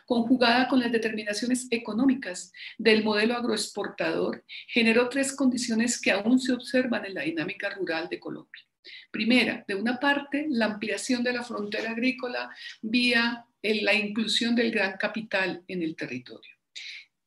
conjugada 0.05 0.67
con 0.67 0.79
las 0.79 0.91
determinaciones 0.91 1.67
económicas 1.71 2.51
del 2.77 3.03
modelo 3.03 3.35
agroexportador, 3.35 4.43
generó 4.67 5.09
tres 5.09 5.33
condiciones 5.33 5.99
que 5.99 6.11
aún 6.11 6.39
se 6.39 6.53
observan 6.53 7.05
en 7.05 7.13
la 7.13 7.21
dinámica 7.21 7.69
rural 7.69 8.09
de 8.09 8.19
Colombia. 8.19 8.63
Primera, 9.11 9.63
de 9.67 9.75
una 9.75 9.99
parte, 9.99 10.47
la 10.49 10.65
ampliación 10.65 11.23
de 11.23 11.33
la 11.33 11.43
frontera 11.43 11.91
agrícola 11.91 12.49
vía 12.81 13.45
la 13.63 13.93
inclusión 13.93 14.55
del 14.55 14.71
gran 14.71 14.97
capital 14.97 15.63
en 15.67 15.83
el 15.83 15.95
territorio. 15.95 16.51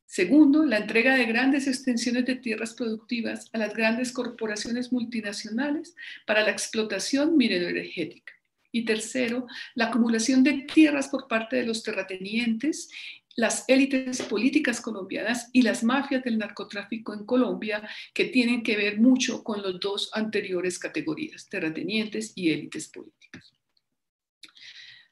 Segundo, 0.04 0.64
la 0.64 0.78
entrega 0.78 1.16
de 1.16 1.24
grandes 1.24 1.66
extensiones 1.66 2.24
de 2.24 2.36
tierras 2.36 2.74
productivas 2.74 3.50
a 3.52 3.58
las 3.58 3.74
grandes 3.74 4.12
corporaciones 4.12 4.92
multinacionales 4.92 5.96
para 6.26 6.42
la 6.42 6.50
explotación 6.50 7.36
mineroenergética. 7.36 8.33
Y 8.74 8.84
tercero, 8.84 9.46
la 9.76 9.84
acumulación 9.84 10.42
de 10.42 10.66
tierras 10.72 11.06
por 11.06 11.28
parte 11.28 11.54
de 11.54 11.64
los 11.64 11.84
terratenientes, 11.84 12.90
las 13.36 13.64
élites 13.68 14.20
políticas 14.22 14.80
colombianas 14.80 15.48
y 15.52 15.62
las 15.62 15.84
mafias 15.84 16.24
del 16.24 16.38
narcotráfico 16.38 17.14
en 17.14 17.24
Colombia, 17.24 17.88
que 18.12 18.24
tienen 18.24 18.64
que 18.64 18.76
ver 18.76 18.98
mucho 18.98 19.44
con 19.44 19.62
las 19.62 19.78
dos 19.78 20.10
anteriores 20.12 20.80
categorías, 20.80 21.48
terratenientes 21.48 22.32
y 22.34 22.50
élites 22.50 22.88
políticas. 22.88 23.52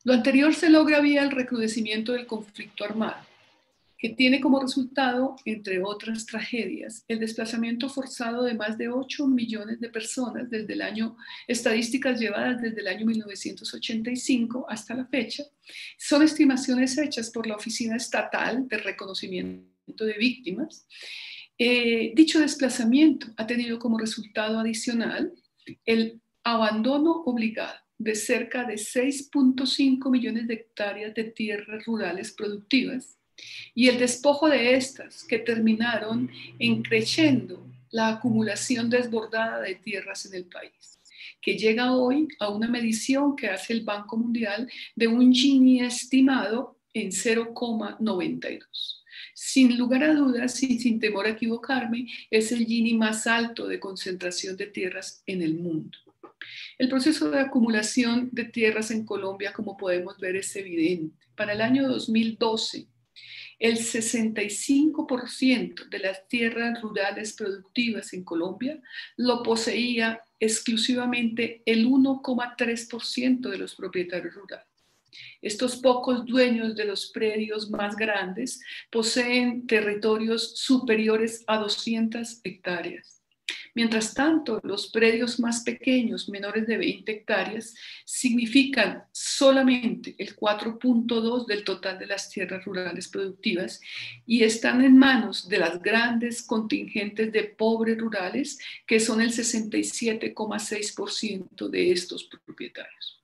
Lo 0.03 0.13
anterior 0.13 0.53
se 0.53 0.69
logra 0.69 1.01
vía 1.01 1.23
el 1.23 1.31
recrudecimiento 1.31 2.15
del 2.15 2.27
conflicto 2.27 2.85
armado 2.85 3.32
que 4.03 4.09
tiene 4.09 4.41
como 4.41 4.61
resultado, 4.61 5.37
entre 5.45 5.81
otras 5.81 6.27
tragedias, 6.27 7.05
el 7.07 7.21
desplazamiento 7.21 7.89
forzado 7.89 8.43
de 8.43 8.55
más 8.55 8.77
de 8.77 8.89
8 8.89 9.29
millones 9.29 9.79
de 9.79 9.91
personas 9.91 10.51
desde 10.51 10.73
el 10.73 10.83
año, 10.83 11.17
estadísticas 11.47 12.19
llevadas 12.19 12.61
desde 12.61 12.81
el 12.81 12.89
año 12.89 13.07
1985 13.07 14.67
hasta 14.69 14.95
la 14.97 15.07
fecha. 15.07 15.45
Son 15.97 16.21
estimaciones 16.21 16.99
hechas 16.99 17.31
por 17.31 17.47
la 17.47 17.55
Oficina 17.55 17.95
Estatal 17.95 18.67
de 18.67 18.79
Reconocimiento 18.79 20.05
de 20.05 20.15
Víctimas. 20.15 20.85
Eh, 21.57 22.11
dicho 22.17 22.41
desplazamiento 22.41 23.29
ha 23.37 23.47
tenido 23.47 23.79
como 23.79 23.99
resultado 23.99 24.59
adicional 24.59 25.33
el 25.85 26.21
abandono 26.43 27.23
obligado 27.25 27.79
de 27.99 28.17
cerca 28.17 28.65
de 28.65 28.75
6.5 28.75 30.11
millones 30.11 30.49
de 30.49 30.55
hectáreas 30.55 31.15
de 31.15 31.23
tierras 31.23 31.85
rurales 31.85 32.33
productivas 32.33 33.17
y 33.75 33.89
el 33.89 33.99
despojo 33.99 34.49
de 34.49 34.75
estas 34.75 35.25
que 35.25 35.39
terminaron 35.39 36.31
encreciendo 36.59 37.67
la 37.91 38.09
acumulación 38.09 38.91
desbordada 38.91 39.61
de 39.61 39.75
tierras 39.77 40.27
en 40.27 40.35
el 40.35 40.45
país, 40.47 41.01
que 41.41 41.57
llega 41.57 41.95
hoy 41.95 42.29
a 42.41 42.49
una 42.49 42.69
medición 42.69 43.37
que 43.37 43.49
hace 43.49 43.73
el 43.73 43.83
Banco 43.83 44.17
Mundial 44.17 44.71
de 44.97 45.07
un 45.07 45.33
Gini 45.33 45.81
estimado 45.81 46.79
en 46.95 47.11
0,92. 47.11 49.03
Sin 49.35 49.79
lugar 49.79 50.05
a 50.05 50.15
dudas 50.15 50.63
y 50.63 50.79
sin 50.79 51.01
temor 51.01 51.27
a 51.27 51.31
equivocarme, 51.31 52.07
es 52.31 52.53
el 52.53 52.67
Gini 52.67 52.95
más 52.95 53.27
alto 53.27 53.67
de 53.67 53.81
concentración 53.81 54.57
de 54.57 54.67
tierras 54.67 55.23
en 55.27 55.43
el 55.43 55.55
mundo. 55.55 55.99
El 56.79 56.89
proceso 56.89 57.31
de 57.31 57.41
acumulación 57.41 58.29
de 58.33 58.45
tierras 58.45 58.91
en 58.91 59.05
Colombia, 59.05 59.53
como 59.53 59.77
podemos 59.77 60.19
ver, 60.19 60.37
es 60.37 60.55
evidente. 60.57 61.27
Para 61.37 61.53
el 61.53 61.61
año 61.61 61.89
2012, 61.89 62.87
el 63.59 63.79
65% 63.79 65.89
de 65.89 65.99
las 66.01 66.29
tierras 66.29 66.83
rurales 66.83 67.33
productivas 67.35 68.13
en 68.13 68.25
Colombia 68.25 68.83
lo 69.17 69.43
poseía 69.43 70.23
exclusivamente 70.41 71.63
el 71.65 71.87
1,3% 71.87 73.49
de 73.49 73.59
los 73.59 73.77
propietarios 73.77 74.35
rurales. 74.35 74.67
Estos 75.41 75.77
pocos 75.77 76.27
dueños 76.27 76.75
de 76.75 76.85
los 76.85 77.11
predios 77.13 77.71
más 77.71 77.97
grandes 77.97 78.61
poseen 78.91 79.67
territorios 79.67 80.59
superiores 80.59 81.45
a 81.47 81.59
200 81.59 82.41
hectáreas. 82.45 83.22
Mientras 83.75 84.13
tanto, 84.13 84.61
los 84.63 84.91
predios 84.91 85.41
más 85.41 85.63
pequeños, 85.63 86.29
menores 86.29 86.67
de 86.67 86.77
20 86.77 87.11
hectáreas, 87.11 87.75
significan 88.05 89.05
solamente 89.13 90.15
el 90.19 90.37
4.2 90.37 91.47
del 91.47 91.65
total 91.65 91.99
de 91.99 92.07
las 92.07 92.29
tierras 92.29 92.67
rurales 92.67 93.09
productivas 93.09 93.81
y 94.27 94.45
están 94.45 94.85
en 94.85 94.99
manos 94.99 95.49
de 95.49 95.57
las 95.57 95.81
grandes 95.81 96.43
contingentes 96.43 97.33
de 97.33 97.45
pobres 97.45 97.97
rurales, 97.97 98.59
que 98.87 99.01
son 99.01 99.23
el 99.23 99.33
67,6% 99.33 101.69
de 101.69 101.93
estos 101.93 102.25
propietarios. 102.25 103.22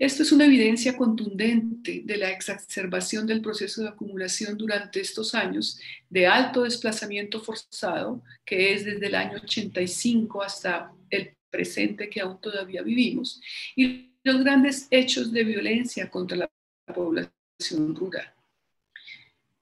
Esto 0.00 0.22
es 0.22 0.32
una 0.32 0.46
evidencia 0.46 0.96
contundente 0.96 2.00
de 2.06 2.16
la 2.16 2.30
exacerbación 2.30 3.26
del 3.26 3.42
proceso 3.42 3.82
de 3.82 3.90
acumulación 3.90 4.56
durante 4.56 4.98
estos 4.98 5.34
años 5.34 5.78
de 6.08 6.26
alto 6.26 6.62
desplazamiento 6.62 7.38
forzado, 7.38 8.22
que 8.42 8.72
es 8.72 8.86
desde 8.86 9.08
el 9.08 9.14
año 9.14 9.36
85 9.42 10.42
hasta 10.42 10.90
el 11.10 11.36
presente 11.50 12.08
que 12.08 12.22
aún 12.22 12.40
todavía 12.40 12.80
vivimos, 12.80 13.42
y 13.76 14.14
los 14.24 14.42
grandes 14.42 14.88
hechos 14.90 15.32
de 15.32 15.44
violencia 15.44 16.08
contra 16.08 16.38
la 16.38 16.50
población 16.94 17.94
rural. 17.94 18.32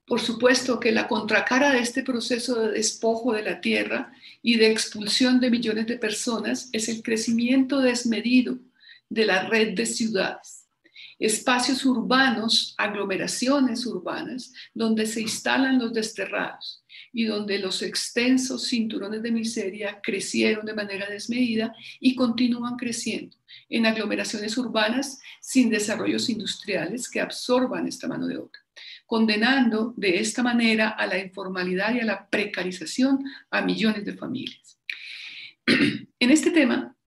Por 0.06 0.20
supuesto 0.20 0.78
que 0.78 0.92
la 0.92 1.08
contracara 1.08 1.72
de 1.72 1.80
este 1.80 2.04
proceso 2.04 2.60
de 2.60 2.74
despojo 2.74 3.32
de 3.32 3.42
la 3.42 3.60
tierra 3.60 4.12
y 4.40 4.56
de 4.56 4.70
expulsión 4.70 5.40
de 5.40 5.50
millones 5.50 5.88
de 5.88 5.98
personas 5.98 6.70
es 6.72 6.88
el 6.88 7.02
crecimiento 7.02 7.80
desmedido 7.80 8.56
de 9.08 9.26
la 9.26 9.48
red 9.48 9.74
de 9.74 9.86
ciudades. 9.86 10.66
Espacios 11.18 11.84
urbanos, 11.84 12.74
aglomeraciones 12.78 13.84
urbanas, 13.86 14.52
donde 14.72 15.04
se 15.06 15.20
instalan 15.20 15.78
los 15.78 15.92
desterrados 15.92 16.84
y 17.12 17.24
donde 17.24 17.58
los 17.58 17.82
extensos 17.82 18.68
cinturones 18.68 19.22
de 19.22 19.32
miseria 19.32 20.00
crecieron 20.00 20.64
de 20.64 20.74
manera 20.74 21.08
desmedida 21.08 21.74
y 21.98 22.14
continúan 22.14 22.76
creciendo 22.76 23.36
en 23.68 23.86
aglomeraciones 23.86 24.56
urbanas 24.58 25.20
sin 25.40 25.70
desarrollos 25.70 26.28
industriales 26.28 27.10
que 27.10 27.20
absorban 27.20 27.88
esta 27.88 28.06
mano 28.06 28.26
de 28.26 28.36
obra, 28.36 28.60
condenando 29.06 29.94
de 29.96 30.20
esta 30.20 30.42
manera 30.42 30.90
a 30.90 31.06
la 31.06 31.18
informalidad 31.18 31.94
y 31.94 32.00
a 32.00 32.04
la 32.04 32.28
precarización 32.28 33.24
a 33.50 33.62
millones 33.62 34.04
de 34.04 34.14
familias. 34.14 34.78
En 36.20 36.32
este 36.32 36.50
tema 36.50 36.97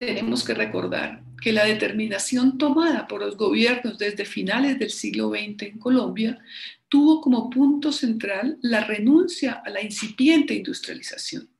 tenemos 0.00 0.42
que 0.42 0.54
recordar 0.54 1.22
que 1.42 1.52
la 1.52 1.66
determinación 1.66 2.56
tomada 2.56 3.06
por 3.06 3.20
los 3.20 3.36
gobiernos 3.36 3.98
desde 3.98 4.24
finales 4.24 4.78
del 4.78 4.90
siglo 4.90 5.28
XX 5.28 5.62
en 5.62 5.78
Colombia 5.78 6.38
tuvo 6.88 7.20
como 7.20 7.50
punto 7.50 7.92
central 7.92 8.58
la 8.62 8.82
renuncia 8.82 9.62
a 9.64 9.68
la 9.68 9.82
incipiente 9.82 10.54
industrialización, 10.54 11.50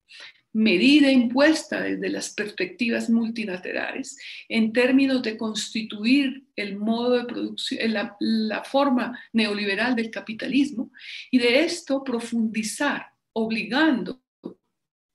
medida 0.54 1.12
impuesta 1.12 1.82
desde 1.82 2.08
las 2.08 2.30
perspectivas 2.30 3.10
multilaterales 3.10 4.16
en 4.48 4.72
términos 4.72 5.22
de 5.22 5.36
constituir 5.36 6.46
el 6.56 6.78
modo 6.78 7.18
de 7.18 7.24
producción, 7.24 7.78
la, 7.92 8.64
forma 8.64 9.20
neoliberal 9.34 9.94
del 9.94 10.10
capitalismo 10.10 10.90
y 11.30 11.38
de 11.38 11.60
esto 11.60 12.02
profundizar, 12.02 13.04
obligando 13.34 14.22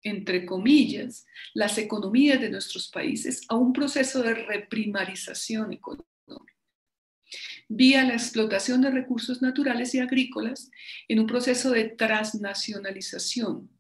entre 0.05 0.45
comillas, 0.45 1.25
las 1.53 1.77
economías 1.77 2.39
de 2.39 2.49
nuestros 2.49 2.89
países 2.89 3.41
a 3.49 3.55
un 3.55 3.73
proceso 3.73 4.21
de 4.21 4.35
reprimarización 4.35 5.73
económica, 5.73 6.05
vía 7.67 8.05
la 8.05 8.13
explotación 8.13 8.81
de 8.81 8.91
recursos 8.91 9.41
naturales 9.41 9.93
y 9.95 9.99
agrícolas 9.99 10.69
en 11.07 11.19
un 11.19 11.27
proceso 11.27 11.71
de 11.71 11.85
transnacionalización 11.89 13.74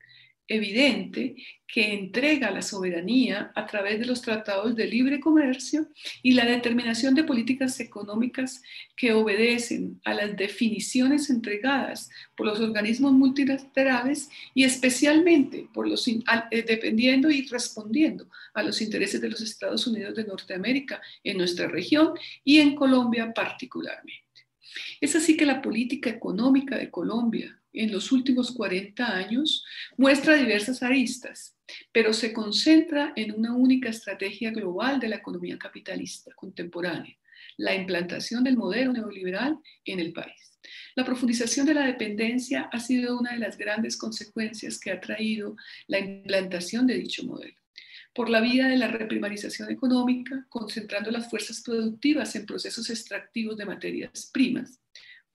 evidente 0.47 1.35
que 1.67 1.93
entrega 1.93 2.51
la 2.51 2.61
soberanía 2.61 3.51
a 3.55 3.65
través 3.65 3.99
de 3.99 4.05
los 4.05 4.21
tratados 4.21 4.75
de 4.75 4.85
libre 4.85 5.19
comercio 5.19 5.87
y 6.21 6.33
la 6.33 6.45
determinación 6.45 7.15
de 7.15 7.23
políticas 7.23 7.79
económicas 7.79 8.61
que 8.95 9.13
obedecen 9.13 9.99
a 10.05 10.13
las 10.13 10.37
definiciones 10.37 11.29
entregadas 11.29 12.09
por 12.35 12.45
los 12.45 12.59
organismos 12.59 13.13
multilaterales 13.13 14.29
y 14.53 14.63
especialmente 14.63 15.67
por 15.73 15.87
los, 15.87 16.07
eh, 16.07 16.23
dependiendo 16.65 17.31
y 17.31 17.47
respondiendo 17.47 18.29
a 18.53 18.63
los 18.63 18.81
intereses 18.81 19.19
de 19.19 19.29
los 19.29 19.41
Estados 19.41 19.87
Unidos 19.87 20.15
de 20.15 20.25
Norteamérica 20.25 21.01
en 21.23 21.37
nuestra 21.37 21.67
región 21.67 22.13
y 22.43 22.59
en 22.59 22.75
Colombia 22.75 23.33
particularmente. 23.33 24.23
Es 25.01 25.15
así 25.15 25.35
que 25.35 25.45
la 25.45 25.61
política 25.61 26.09
económica 26.09 26.77
de 26.77 26.91
Colombia 26.91 27.59
en 27.75 27.91
los 27.91 28.11
últimos 28.11 28.51
40 28.51 29.15
años 29.15 29.63
muestra 29.97 30.35
diversas 30.35 30.81
aristas, 30.83 31.55
pero 31.91 32.13
se 32.13 32.33
concentra 32.33 33.13
en 33.15 33.33
una 33.33 33.55
única 33.55 33.89
estrategia 33.89 34.51
global 34.51 34.99
de 34.99 35.09
la 35.09 35.17
economía 35.17 35.57
capitalista 35.57 36.31
contemporánea, 36.35 37.17
la 37.57 37.75
implantación 37.75 38.43
del 38.43 38.57
modelo 38.57 38.93
neoliberal 38.93 39.57
en 39.85 39.99
el 39.99 40.13
país. 40.13 40.59
La 40.95 41.05
profundización 41.05 41.65
de 41.65 41.73
la 41.73 41.85
dependencia 41.85 42.69
ha 42.71 42.79
sido 42.79 43.19
una 43.19 43.33
de 43.33 43.39
las 43.39 43.57
grandes 43.57 43.97
consecuencias 43.97 44.79
que 44.79 44.91
ha 44.91 44.99
traído 44.99 45.55
la 45.87 45.99
implantación 45.99 46.87
de 46.87 46.95
dicho 46.95 47.23
modelo 47.23 47.55
por 48.15 48.29
la 48.29 48.39
vía 48.39 48.67
de 48.67 48.77
la 48.77 48.87
reprimarización 48.87 49.69
económica, 49.69 50.45
concentrando 50.47 51.11
las 51.11 51.29
fuerzas 51.29 51.61
productivas 51.61 52.33
en 52.37 52.45
procesos 52.45 52.89
extractivos 52.89 53.57
de 53.57 53.65
materias 53.65 54.29
primas, 54.31 54.79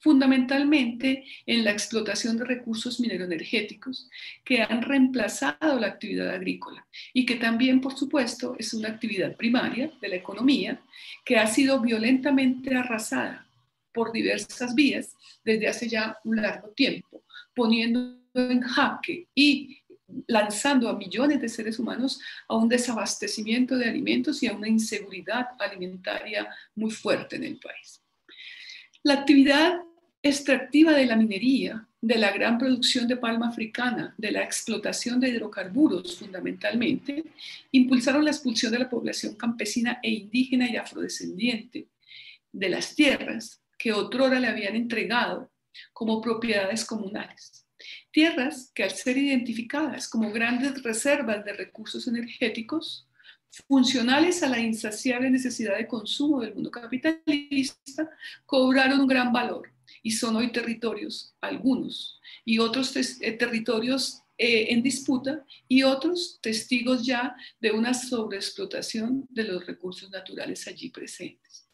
fundamentalmente 0.01 1.25
en 1.47 1.65
la 1.65 1.71
explotación 1.71 2.39
de 2.39 2.45
recursos 2.45 3.01
mineroenergéticos 3.01 4.09
que 4.45 4.63
han 4.63 4.83
reemplazado 4.83 5.79
la 5.79 5.89
actividad 5.89 6.31
agrícola 6.31 6.87
y 7.13 7.27
que 7.27 7.37
también, 7.37 7.81
por 7.81 7.97
supuesto, 7.97 8.57
es 8.59 8.75
una 8.75 8.89
actividad 8.89 9.37
primaria 9.37 9.93
de 10.01 10.09
la 10.09 10.17
economía 10.17 10.81
que 11.25 11.37
ha 11.37 11.47
sido 11.47 11.81
violentamente 11.81 12.75
arrasada 12.75 13.47
por 13.93 14.13
diversas 14.13 14.75
vías 14.75 15.15
desde 15.45 15.69
hace 15.69 15.89
ya 15.89 16.19
un 16.25 16.37
largo 16.37 16.69
tiempo, 16.71 17.25
poniendo 17.55 18.19
en 18.35 18.63
jaque 18.63 19.27
y 19.35 19.81
lanzando 20.27 20.89
a 20.89 20.97
millones 20.97 21.41
de 21.41 21.49
seres 21.49 21.79
humanos 21.79 22.21
a 22.49 22.57
un 22.57 22.69
desabastecimiento 22.69 23.77
de 23.77 23.89
alimentos 23.89 24.43
y 24.43 24.47
a 24.47 24.55
una 24.55 24.69
inseguridad 24.69 25.49
alimentaria 25.59 26.49
muy 26.75 26.91
fuerte 26.91 27.37
en 27.37 27.45
el 27.45 27.59
país. 27.59 28.03
La 29.03 29.15
actividad 29.15 29.81
extractiva 30.23 30.93
de 30.93 31.07
la 31.07 31.17
minería, 31.17 31.87
de 32.01 32.17
la 32.17 32.31
gran 32.33 32.59
producción 32.59 33.07
de 33.09 33.17
palma 33.17 33.49
africana, 33.49 34.15
de 34.17 34.33
la 34.33 34.43
explotación 34.43 35.21
de 35.21 35.29
hidrocarburos 35.29 36.19
fundamentalmente, 36.19 37.25
impulsaron 37.73 38.25
la 38.25 38.31
expulsión 38.31 38.73
de 38.73 38.79
la 38.79 38.89
población 38.89 39.35
campesina 39.35 39.99
e 40.03 40.11
indígena 40.11 40.71
y 40.71 40.77
afrodescendiente 40.77 41.89
de 42.53 42.69
las 42.69 42.95
tierras 42.95 43.63
que 43.79 43.93
otrora 43.93 44.41
le 44.41 44.49
habían 44.49 44.77
entregado 44.77 45.51
como 45.93 46.21
propiedades 46.21 46.85
comunales. 46.85 47.67
Tierras 48.11 48.71
que 48.75 48.83
al 48.83 48.91
ser 48.91 49.17
identificadas 49.17 50.09
como 50.09 50.33
grandes 50.33 50.83
reservas 50.83 51.45
de 51.45 51.53
recursos 51.55 52.07
energéticos, 52.09 53.07
funcionales 53.69 54.43
a 54.43 54.49
la 54.49 54.61
insaciable 54.61 55.31
necesidad 55.31 55.77
de 55.77 55.87
consumo 55.87 56.41
del 56.41 56.55
mundo 56.55 56.71
capitalista, 56.71 58.09
cobraron 58.47 59.01
un 59.01 59.07
gran 59.07 59.33
valor 59.33 59.70
y 60.03 60.13
son 60.13 60.37
hoy 60.37 60.53
territorios, 60.53 61.35
algunos, 61.41 62.21
y 62.45 62.59
otros 62.59 62.95
eh, 62.97 63.33
territorios 63.33 64.23
eh, 64.39 64.73
en 64.73 64.83
disputa 64.83 65.45
y 65.69 65.83
otros 65.83 66.39
testigos 66.41 67.05
ya 67.05 67.37
de 67.61 67.73
una 67.73 67.93
sobreexplotación 67.93 69.27
de 69.29 69.45
los 69.45 69.67
recursos 69.67 70.11
naturales 70.11 70.67
allí 70.67 70.91
presentes. 70.91 71.70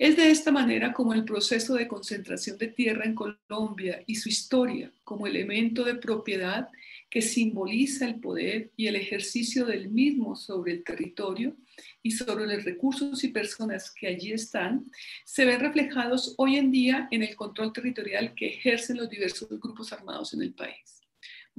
Es 0.00 0.16
de 0.16 0.30
esta 0.30 0.50
manera 0.50 0.94
como 0.94 1.12
el 1.12 1.26
proceso 1.26 1.74
de 1.74 1.86
concentración 1.86 2.56
de 2.56 2.68
tierra 2.68 3.04
en 3.04 3.14
Colombia 3.14 4.02
y 4.06 4.14
su 4.14 4.30
historia 4.30 4.90
como 5.04 5.26
elemento 5.26 5.84
de 5.84 5.96
propiedad 5.96 6.68
que 7.10 7.20
simboliza 7.20 8.06
el 8.06 8.18
poder 8.18 8.70
y 8.78 8.86
el 8.86 8.96
ejercicio 8.96 9.66
del 9.66 9.90
mismo 9.90 10.36
sobre 10.36 10.72
el 10.72 10.84
territorio 10.84 11.54
y 12.02 12.12
sobre 12.12 12.46
los 12.46 12.64
recursos 12.64 13.22
y 13.24 13.28
personas 13.28 13.90
que 13.90 14.06
allí 14.06 14.32
están, 14.32 14.86
se 15.26 15.44
ven 15.44 15.60
reflejados 15.60 16.34
hoy 16.38 16.56
en 16.56 16.70
día 16.70 17.06
en 17.10 17.22
el 17.22 17.36
control 17.36 17.70
territorial 17.74 18.32
que 18.34 18.46
ejercen 18.54 18.96
los 18.96 19.10
diversos 19.10 19.50
grupos 19.50 19.92
armados 19.92 20.32
en 20.32 20.40
el 20.40 20.54
país. 20.54 20.99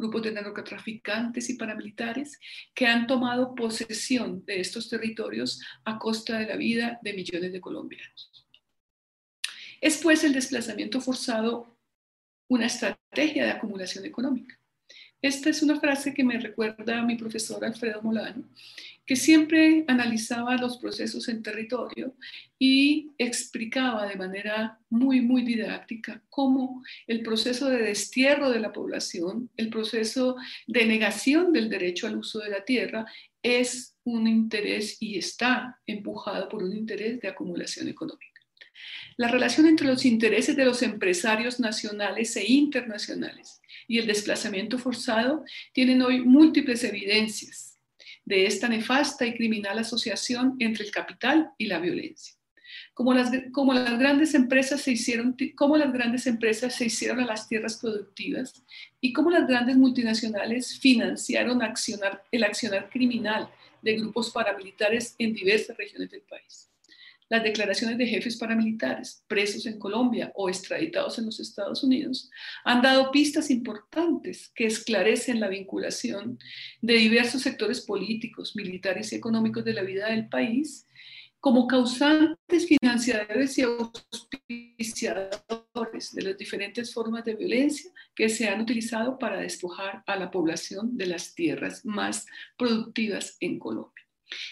Grupos 0.01 0.23
de 0.23 0.31
narcotraficantes 0.31 1.47
y 1.49 1.53
paramilitares 1.53 2.39
que 2.73 2.87
han 2.87 3.05
tomado 3.05 3.53
posesión 3.53 4.43
de 4.45 4.59
estos 4.59 4.89
territorios 4.89 5.61
a 5.85 5.99
costa 5.99 6.39
de 6.39 6.47
la 6.47 6.55
vida 6.55 6.99
de 7.03 7.13
millones 7.13 7.53
de 7.53 7.61
colombianos. 7.61 8.47
Es 9.79 9.97
pues 9.97 10.23
el 10.23 10.33
desplazamiento 10.33 10.99
forzado 11.01 11.77
una 12.47 12.65
estrategia 12.65 13.45
de 13.45 13.51
acumulación 13.51 14.05
económica 14.05 14.61
esta 15.21 15.51
es 15.51 15.61
una 15.61 15.79
frase 15.79 16.15
que 16.15 16.23
me 16.23 16.39
recuerda 16.39 16.99
a 16.99 17.03
mi 17.03 17.15
profesor 17.15 17.63
Alfredo 17.63 18.01
Molano, 18.01 18.43
que 19.11 19.17
siempre 19.17 19.83
analizaba 19.89 20.55
los 20.55 20.77
procesos 20.77 21.27
en 21.27 21.43
territorio 21.43 22.15
y 22.57 23.11
explicaba 23.17 24.07
de 24.07 24.15
manera 24.15 24.79
muy, 24.89 25.19
muy 25.19 25.41
didáctica 25.41 26.23
cómo 26.29 26.81
el 27.07 27.21
proceso 27.21 27.69
de 27.69 27.81
destierro 27.81 28.49
de 28.49 28.61
la 28.61 28.71
población, 28.71 29.49
el 29.57 29.69
proceso 29.69 30.37
de 30.65 30.85
negación 30.85 31.51
del 31.51 31.69
derecho 31.69 32.07
al 32.07 32.19
uso 32.19 32.39
de 32.39 32.51
la 32.51 32.63
tierra, 32.63 33.05
es 33.43 33.97
un 34.05 34.27
interés 34.27 34.95
y 35.01 35.17
está 35.17 35.77
empujado 35.85 36.47
por 36.47 36.63
un 36.63 36.73
interés 36.73 37.19
de 37.19 37.27
acumulación 37.27 37.89
económica. 37.89 38.39
La 39.17 39.27
relación 39.27 39.67
entre 39.67 39.87
los 39.87 40.05
intereses 40.05 40.55
de 40.55 40.63
los 40.63 40.81
empresarios 40.83 41.59
nacionales 41.59 42.33
e 42.37 42.49
internacionales 42.49 43.59
y 43.89 43.99
el 43.99 44.07
desplazamiento 44.07 44.79
forzado 44.79 45.43
tienen 45.73 46.01
hoy 46.01 46.21
múltiples 46.21 46.85
evidencias 46.85 47.70
de 48.25 48.45
esta 48.45 48.67
nefasta 48.67 49.25
y 49.25 49.35
criminal 49.35 49.79
asociación 49.79 50.55
entre 50.59 50.85
el 50.85 50.91
capital 50.91 51.51
y 51.57 51.65
la 51.67 51.79
violencia. 51.79 52.35
Como 52.93 53.13
las, 53.13 53.31
como 53.51 53.73
las, 53.73 53.99
grandes 53.99 54.33
empresas 54.33 54.81
se 54.81 54.91
hicieron, 54.91 55.35
como 55.55 55.77
las 55.77 55.91
grandes 55.91 56.27
empresas 56.27 56.75
se 56.75 56.85
hicieron 56.85 57.19
a 57.19 57.25
las 57.25 57.47
tierras 57.47 57.77
productivas 57.77 58.63
y 58.99 59.11
cómo 59.13 59.29
las 59.29 59.47
grandes 59.47 59.75
multinacionales 59.75 60.79
financiaron 60.79 61.61
accionar, 61.61 62.23
el 62.31 62.43
accionar 62.43 62.89
criminal 62.89 63.49
de 63.81 63.97
grupos 63.97 64.29
paramilitares 64.29 65.15
en 65.17 65.33
diversas 65.33 65.75
regiones 65.77 66.11
del 66.11 66.21
país 66.21 66.70
las 67.31 67.43
declaraciones 67.43 67.97
de 67.97 68.05
jefes 68.07 68.35
paramilitares 68.35 69.23
presos 69.25 69.65
en 69.65 69.79
Colombia 69.79 70.33
o 70.35 70.49
extraditados 70.49 71.17
en 71.17 71.27
los 71.27 71.39
Estados 71.39 71.81
Unidos 71.81 72.29
han 72.65 72.81
dado 72.81 73.09
pistas 73.09 73.49
importantes 73.49 74.51
que 74.53 74.65
esclarecen 74.65 75.39
la 75.39 75.47
vinculación 75.47 76.37
de 76.81 76.95
diversos 76.95 77.41
sectores 77.41 77.79
políticos, 77.79 78.53
militares 78.57 79.13
y 79.13 79.15
económicos 79.15 79.63
de 79.63 79.71
la 79.71 79.83
vida 79.83 80.09
del 80.09 80.27
país 80.27 80.85
como 81.39 81.67
causantes 81.67 82.67
financiadores 82.67 83.57
y 83.57 83.61
auspiciadores 83.61 86.11
de 86.11 86.23
las 86.23 86.37
diferentes 86.37 86.93
formas 86.93 87.23
de 87.23 87.35
violencia 87.35 87.89
que 88.13 88.27
se 88.27 88.49
han 88.49 88.59
utilizado 88.59 89.17
para 89.17 89.39
despojar 89.39 90.03
a 90.05 90.17
la 90.17 90.29
población 90.29 90.97
de 90.97 91.05
las 91.05 91.33
tierras 91.33 91.85
más 91.85 92.25
productivas 92.57 93.37
en 93.39 93.57
Colombia. 93.57 94.03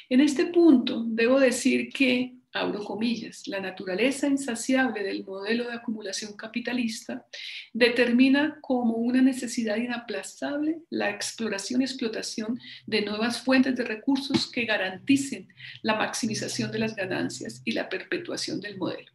En 0.07 0.21
este 0.21 0.45
punto, 0.45 1.03
debo 1.05 1.41
decir 1.41 1.89
que 1.89 2.38
abro 2.53 2.83
comillas, 2.83 3.47
la 3.47 3.59
naturaleza 3.59 4.27
insaciable 4.27 5.03
del 5.03 5.23
modelo 5.23 5.67
de 5.67 5.73
acumulación 5.73 6.33
capitalista 6.33 7.25
determina 7.73 8.57
como 8.61 8.95
una 8.95 9.21
necesidad 9.21 9.77
inaplazable 9.77 10.79
la 10.89 11.09
exploración 11.09 11.81
y 11.81 11.85
explotación 11.85 12.59
de 12.87 13.01
nuevas 13.03 13.41
fuentes 13.41 13.75
de 13.75 13.83
recursos 13.83 14.51
que 14.51 14.65
garanticen 14.65 15.47
la 15.83 15.95
maximización 15.95 16.71
de 16.71 16.79
las 16.79 16.95
ganancias 16.95 17.61
y 17.65 17.73
la 17.73 17.87
perpetuación 17.87 18.59
del 18.59 18.77
modelo. 18.77 19.11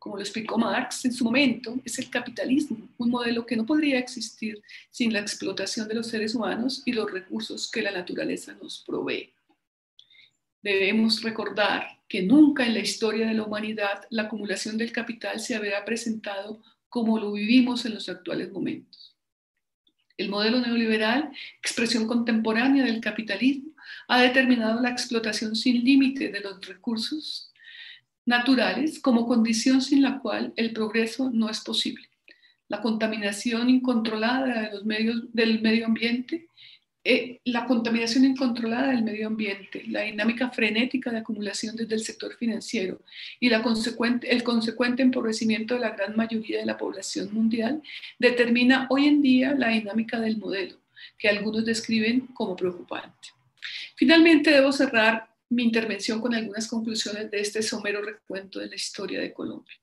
Como 0.00 0.16
lo 0.16 0.22
explicó 0.22 0.58
Marx 0.58 1.04
en 1.06 1.12
su 1.12 1.24
momento, 1.24 1.80
es 1.84 1.98
el 1.98 2.10
capitalismo, 2.10 2.76
un 2.98 3.08
modelo 3.08 3.46
que 3.46 3.56
no 3.56 3.64
podría 3.64 3.98
existir 3.98 4.60
sin 4.90 5.12
la 5.12 5.20
explotación 5.20 5.88
de 5.88 5.94
los 5.94 6.08
seres 6.08 6.34
humanos 6.34 6.82
y 6.84 6.92
los 6.92 7.10
recursos 7.10 7.70
que 7.70 7.80
la 7.80 7.90
naturaleza 7.90 8.54
nos 8.60 8.84
provee 8.86 9.32
debemos 10.64 11.22
recordar 11.22 12.00
que 12.08 12.22
nunca 12.22 12.66
en 12.66 12.72
la 12.72 12.80
historia 12.80 13.26
de 13.26 13.34
la 13.34 13.44
humanidad 13.44 14.06
la 14.08 14.22
acumulación 14.22 14.78
del 14.78 14.92
capital 14.92 15.38
se 15.38 15.54
había 15.54 15.84
presentado 15.84 16.62
como 16.88 17.18
lo 17.18 17.32
vivimos 17.32 17.84
en 17.84 17.94
los 17.94 18.08
actuales 18.08 18.50
momentos. 18.50 19.14
El 20.16 20.30
modelo 20.30 20.60
neoliberal, 20.60 21.30
expresión 21.60 22.06
contemporánea 22.06 22.84
del 22.84 23.00
capitalismo, 23.00 23.72
ha 24.08 24.22
determinado 24.22 24.80
la 24.80 24.90
explotación 24.90 25.54
sin 25.54 25.84
límite 25.84 26.30
de 26.30 26.40
los 26.40 26.66
recursos 26.66 27.52
naturales 28.24 29.00
como 29.00 29.26
condición 29.26 29.82
sin 29.82 30.00
la 30.02 30.20
cual 30.20 30.54
el 30.56 30.72
progreso 30.72 31.30
no 31.30 31.50
es 31.50 31.60
posible. 31.60 32.08
La 32.68 32.80
contaminación 32.80 33.68
incontrolada 33.68 34.62
de 34.62 34.70
los 34.70 34.86
medios, 34.86 35.30
del 35.34 35.60
medio 35.60 35.84
ambiente 35.84 36.48
eh, 37.06 37.40
la 37.44 37.66
contaminación 37.66 38.24
incontrolada 38.24 38.88
del 38.88 39.02
medio 39.02 39.26
ambiente, 39.26 39.84
la 39.88 40.00
dinámica 40.00 40.48
frenética 40.48 41.10
de 41.10 41.18
acumulación 41.18 41.76
desde 41.76 41.96
el 41.96 42.02
sector 42.02 42.34
financiero 42.34 43.02
y 43.38 43.48
el 43.52 44.42
consecuente 44.42 45.02
empobrecimiento 45.02 45.74
de 45.74 45.80
la 45.80 45.90
gran 45.90 46.16
mayoría 46.16 46.60
de 46.60 46.66
la 46.66 46.78
población 46.78 47.32
mundial 47.34 47.82
determina 48.18 48.86
hoy 48.88 49.06
en 49.06 49.20
día 49.20 49.54
la 49.54 49.68
dinámica 49.68 50.18
del 50.18 50.38
modelo, 50.38 50.76
que 51.18 51.28
algunos 51.28 51.66
describen 51.66 52.28
como 52.28 52.56
preocupante. 52.56 53.28
Finalmente, 53.96 54.50
debo 54.50 54.72
cerrar 54.72 55.28
mi 55.50 55.62
intervención 55.62 56.22
con 56.22 56.34
algunas 56.34 56.66
conclusiones 56.66 57.30
de 57.30 57.40
este 57.40 57.62
somero 57.62 58.00
recuento 58.00 58.60
de 58.60 58.68
la 58.68 58.76
historia 58.76 59.20
de 59.20 59.32
Colombia. 59.32 59.74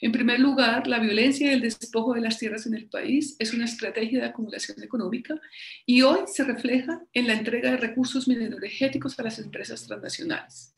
En 0.00 0.12
primer 0.12 0.40
lugar, 0.40 0.86
la 0.86 0.98
violencia 0.98 1.50
y 1.50 1.54
el 1.54 1.60
despojo 1.60 2.14
de 2.14 2.20
las 2.20 2.38
tierras 2.38 2.66
en 2.66 2.74
el 2.74 2.88
país 2.88 3.36
es 3.38 3.54
una 3.54 3.64
estrategia 3.64 4.20
de 4.20 4.26
acumulación 4.26 4.82
económica 4.82 5.40
y 5.86 6.02
hoy 6.02 6.20
se 6.26 6.44
refleja 6.44 7.02
en 7.12 7.26
la 7.26 7.34
entrega 7.34 7.70
de 7.70 7.76
recursos 7.76 8.28
mineroenergéticos 8.28 9.18
a 9.18 9.22
las 9.22 9.38
empresas 9.38 9.86
transnacionales, 9.86 10.74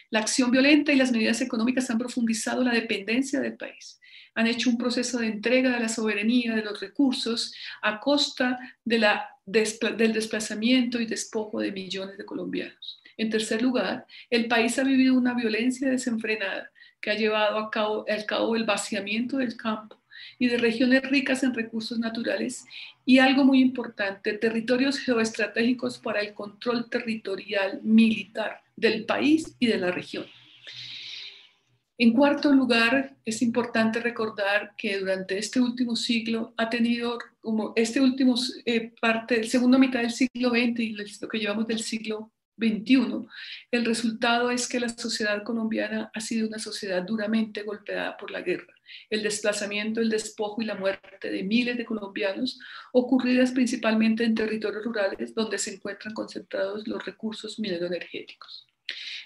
La 0.10 0.20
acción 0.20 0.52
violenta 0.52 0.94
y 0.94 0.96
las 0.96 1.12
medidas 1.12 1.42
económicas 1.42 1.90
han 1.90 1.98
profundizado 1.98 2.64
la 2.64 2.74
dependencia 2.74 3.40
del 3.40 3.58
país. 3.58 4.00
Han 4.36 4.48
hecho 4.48 4.70
un 4.70 4.78
proceso 4.78 5.20
de 5.20 5.28
entrega 5.28 5.72
de 5.72 5.80
la 5.80 5.90
soberanía 5.90 6.56
de 6.56 6.64
los 6.64 6.80
recursos 6.80 7.54
a 7.82 8.00
costa 8.00 8.58
del 8.86 10.14
desplazamiento 10.14 11.02
y 11.02 11.06
despojo 11.06 11.60
de 11.60 11.72
millones 11.72 12.18
de 12.18 12.26
colombianos. 12.26 13.02
En 13.18 13.30
tercer 13.30 13.62
lugar, 13.62 14.06
el 14.30 14.48
país 14.48 14.78
ha 14.78 14.84
vivido 14.84 15.16
una 15.16 15.34
violencia 15.34 15.90
desenfrenada 15.90 16.72
que 17.02 17.12
ha 17.12 17.16
llevado 17.16 17.58
a 17.58 17.70
al 18.14 18.26
cabo 18.26 18.56
el 18.56 18.64
vaciamiento 18.64 19.38
del 19.38 19.58
campo 19.58 19.98
y 20.40 20.48
de 20.48 20.58
regiones 20.58 21.04
ricas 21.10 21.44
en 21.44 21.54
recursos 21.54 22.00
naturales 22.00 22.66
y 23.08 23.20
algo 23.20 23.46
muy 23.46 23.62
importante, 23.62 24.34
territorios 24.34 25.00
geoestratégicos 25.00 25.98
para 25.98 26.20
el 26.20 26.34
control 26.34 26.90
territorial 26.90 27.80
militar 27.82 28.62
del 28.76 29.06
país 29.06 29.56
y 29.60 29.68
de 29.68 29.78
la 29.78 29.92
región. 29.92 30.26
En 31.98 32.12
cuarto 32.12 32.52
lugar, 32.52 33.16
es 33.24 33.42
importante 33.42 34.02
recordar 34.02 34.74
que 34.78 35.00
durante 35.00 35.38
este 35.38 35.62
último 35.62 35.96
siglo 35.96 36.54
ha 36.58 36.70
tenido 36.70 37.18
como 37.40 37.72
este 37.78 38.02
último 38.02 38.36
eh, 38.66 38.94
parte, 39.00 39.46
segunda 39.46 39.78
mitad 39.78 40.02
del 40.02 40.12
siglo 40.12 40.50
XX 40.50 40.80
y 40.82 40.98
lo 41.22 41.30
que 41.30 41.40
llevamos 41.40 41.66
del 41.66 41.80
siglo 41.80 42.34
21, 42.58 43.26
el 43.72 43.86
resultado 43.86 44.52
es 44.52 44.68
que 44.68 44.82
la 44.82 44.90
sociedad 44.90 45.44
colombiana 45.44 46.12
ha 46.14 46.20
sido 46.20 46.46
una 46.46 46.60
sociedad 46.60 47.04
duramente 47.04 47.64
golpeada 47.64 48.18
por 48.18 48.32
la 48.32 48.42
guerra, 48.42 48.74
el 49.10 49.24
desplazamiento, 49.24 50.02
el 50.02 50.10
despojo 50.10 50.62
y 50.62 50.66
la 50.66 50.76
muerte 50.76 51.30
de 51.30 51.44
miles 51.44 51.78
de 51.78 51.86
colombianos, 51.86 52.60
ocurridas 52.94 53.52
principalmente 53.52 54.24
en 54.24 54.36
territorios 54.36 54.84
rurales 54.84 55.34
donde 55.34 55.58
se 55.58 55.76
encuentran 55.76 56.14
concentrados 56.14 56.88
los 56.88 57.06
recursos 57.06 57.60
mineroenergéticos. 57.60 58.68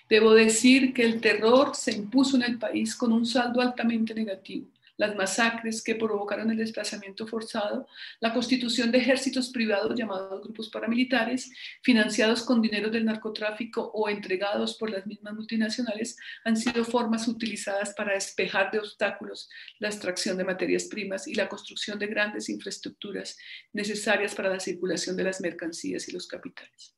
Debo 0.09 0.33
decir 0.33 0.93
que 0.93 1.03
el 1.03 1.21
terror 1.21 1.75
se 1.75 1.93
impuso 1.93 2.35
en 2.35 2.43
el 2.43 2.57
país 2.57 2.95
con 2.95 3.11
un 3.11 3.25
saldo 3.25 3.61
altamente 3.61 4.13
negativo 4.13 4.67
las 5.01 5.15
masacres 5.15 5.81
que 5.83 5.95
provocaron 5.95 6.51
el 6.51 6.57
desplazamiento 6.57 7.25
forzado, 7.25 7.87
la 8.19 8.31
constitución 8.31 8.91
de 8.91 8.99
ejércitos 8.99 9.49
privados 9.49 9.97
llamados 9.97 10.43
grupos 10.43 10.69
paramilitares, 10.69 11.51
financiados 11.81 12.43
con 12.43 12.61
dinero 12.61 12.91
del 12.91 13.05
narcotráfico 13.05 13.89
o 13.95 14.09
entregados 14.09 14.77
por 14.77 14.91
las 14.91 15.07
mismas 15.07 15.33
multinacionales, 15.33 16.17
han 16.43 16.55
sido 16.55 16.85
formas 16.85 17.27
utilizadas 17.27 17.95
para 17.95 18.13
despejar 18.13 18.69
de 18.69 18.77
obstáculos 18.77 19.49
la 19.79 19.87
extracción 19.87 20.37
de 20.37 20.43
materias 20.43 20.83
primas 20.83 21.27
y 21.27 21.33
la 21.33 21.49
construcción 21.49 21.97
de 21.97 22.05
grandes 22.05 22.47
infraestructuras 22.49 23.39
necesarias 23.73 24.35
para 24.35 24.49
la 24.49 24.59
circulación 24.59 25.17
de 25.17 25.23
las 25.23 25.41
mercancías 25.41 26.07
y 26.09 26.11
los 26.11 26.27
capitales. 26.27 26.93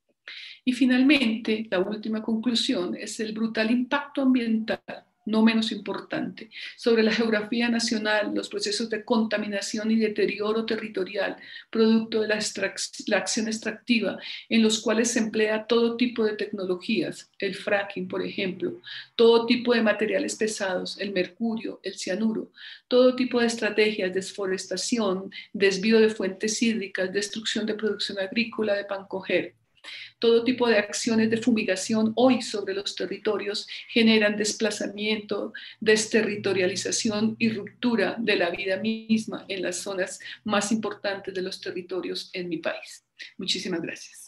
Y 0.66 0.74
finalmente, 0.74 1.68
la 1.72 1.80
última 1.80 2.22
conclusión 2.22 2.98
es 2.98 3.22
el 3.22 3.32
brutal 3.32 3.72
impacto 3.72 4.24
ambiental 4.24 5.06
no 5.26 5.42
menos 5.42 5.72
importante, 5.72 6.50
sobre 6.76 7.04
la 7.04 7.12
geografía 7.12 7.70
nacional, 7.70 8.34
los 8.34 8.50
procesos 8.50 8.90
de 8.90 9.04
contaminación 9.06 9.92
y 9.92 9.98
deterioro 9.98 10.66
territorial, 10.66 11.38
producto 11.70 12.22
de 12.22 12.28
la, 12.28 13.18
acción 13.18 13.48
extractiva, 13.48 14.18
en 14.50 14.64
los 14.64 14.82
cuales 14.82 15.12
se 15.12 15.20
emplea 15.20 15.66
todo 15.66 15.98
tipo 15.98 16.26
de 16.26 16.36
tecnologías, 16.36 17.32
el 17.40 17.56
fracking, 17.56 18.08
por 18.08 18.26
ejemplo, 18.26 18.82
todo 19.16 19.46
tipo 19.46 19.74
de 19.74 19.82
materiales 19.82 20.36
pesados, 20.36 21.00
el 21.00 21.14
mercurio, 21.14 21.80
el 21.84 21.96
cianuro, 21.96 22.52
todo 22.88 23.16
tipo 23.16 23.40
de 23.40 23.48
estrategias, 23.48 24.14
desforestación, 24.14 25.32
desvío 25.54 26.00
de 26.00 26.10
fuentes 26.10 26.62
hídricas, 26.62 27.14
destrucción 27.14 27.66
de 27.66 27.76
producción 27.76 28.20
agrícola, 28.20 28.74
de 28.76 28.86
pancoger 28.86 29.56
todo 30.20 30.44
tipo 30.44 30.68
de 30.68 30.78
acciones 30.78 31.30
de 31.30 31.38
fumigación 31.38 32.14
hoy 32.16 32.42
sobre 32.42 32.74
los 32.74 32.96
territorios 32.96 33.68
generan 33.90 34.38
desplazamiento, 34.38 35.54
desterritorialización 35.80 37.36
y 37.40 37.50
ruptura 37.50 38.16
de 38.20 38.36
la 38.36 38.50
vida 38.50 38.78
misma 38.78 39.46
en 39.48 39.62
las 39.62 39.78
zonas 39.78 40.20
más 40.44 40.72
importantes 40.72 41.34
de 41.34 41.42
los 41.42 41.60
territorios 41.60 42.30
en 42.34 42.50
mi 42.50 42.58
país. 42.58 43.06
Muchísimas 43.38 43.82
gracias. 43.82 44.23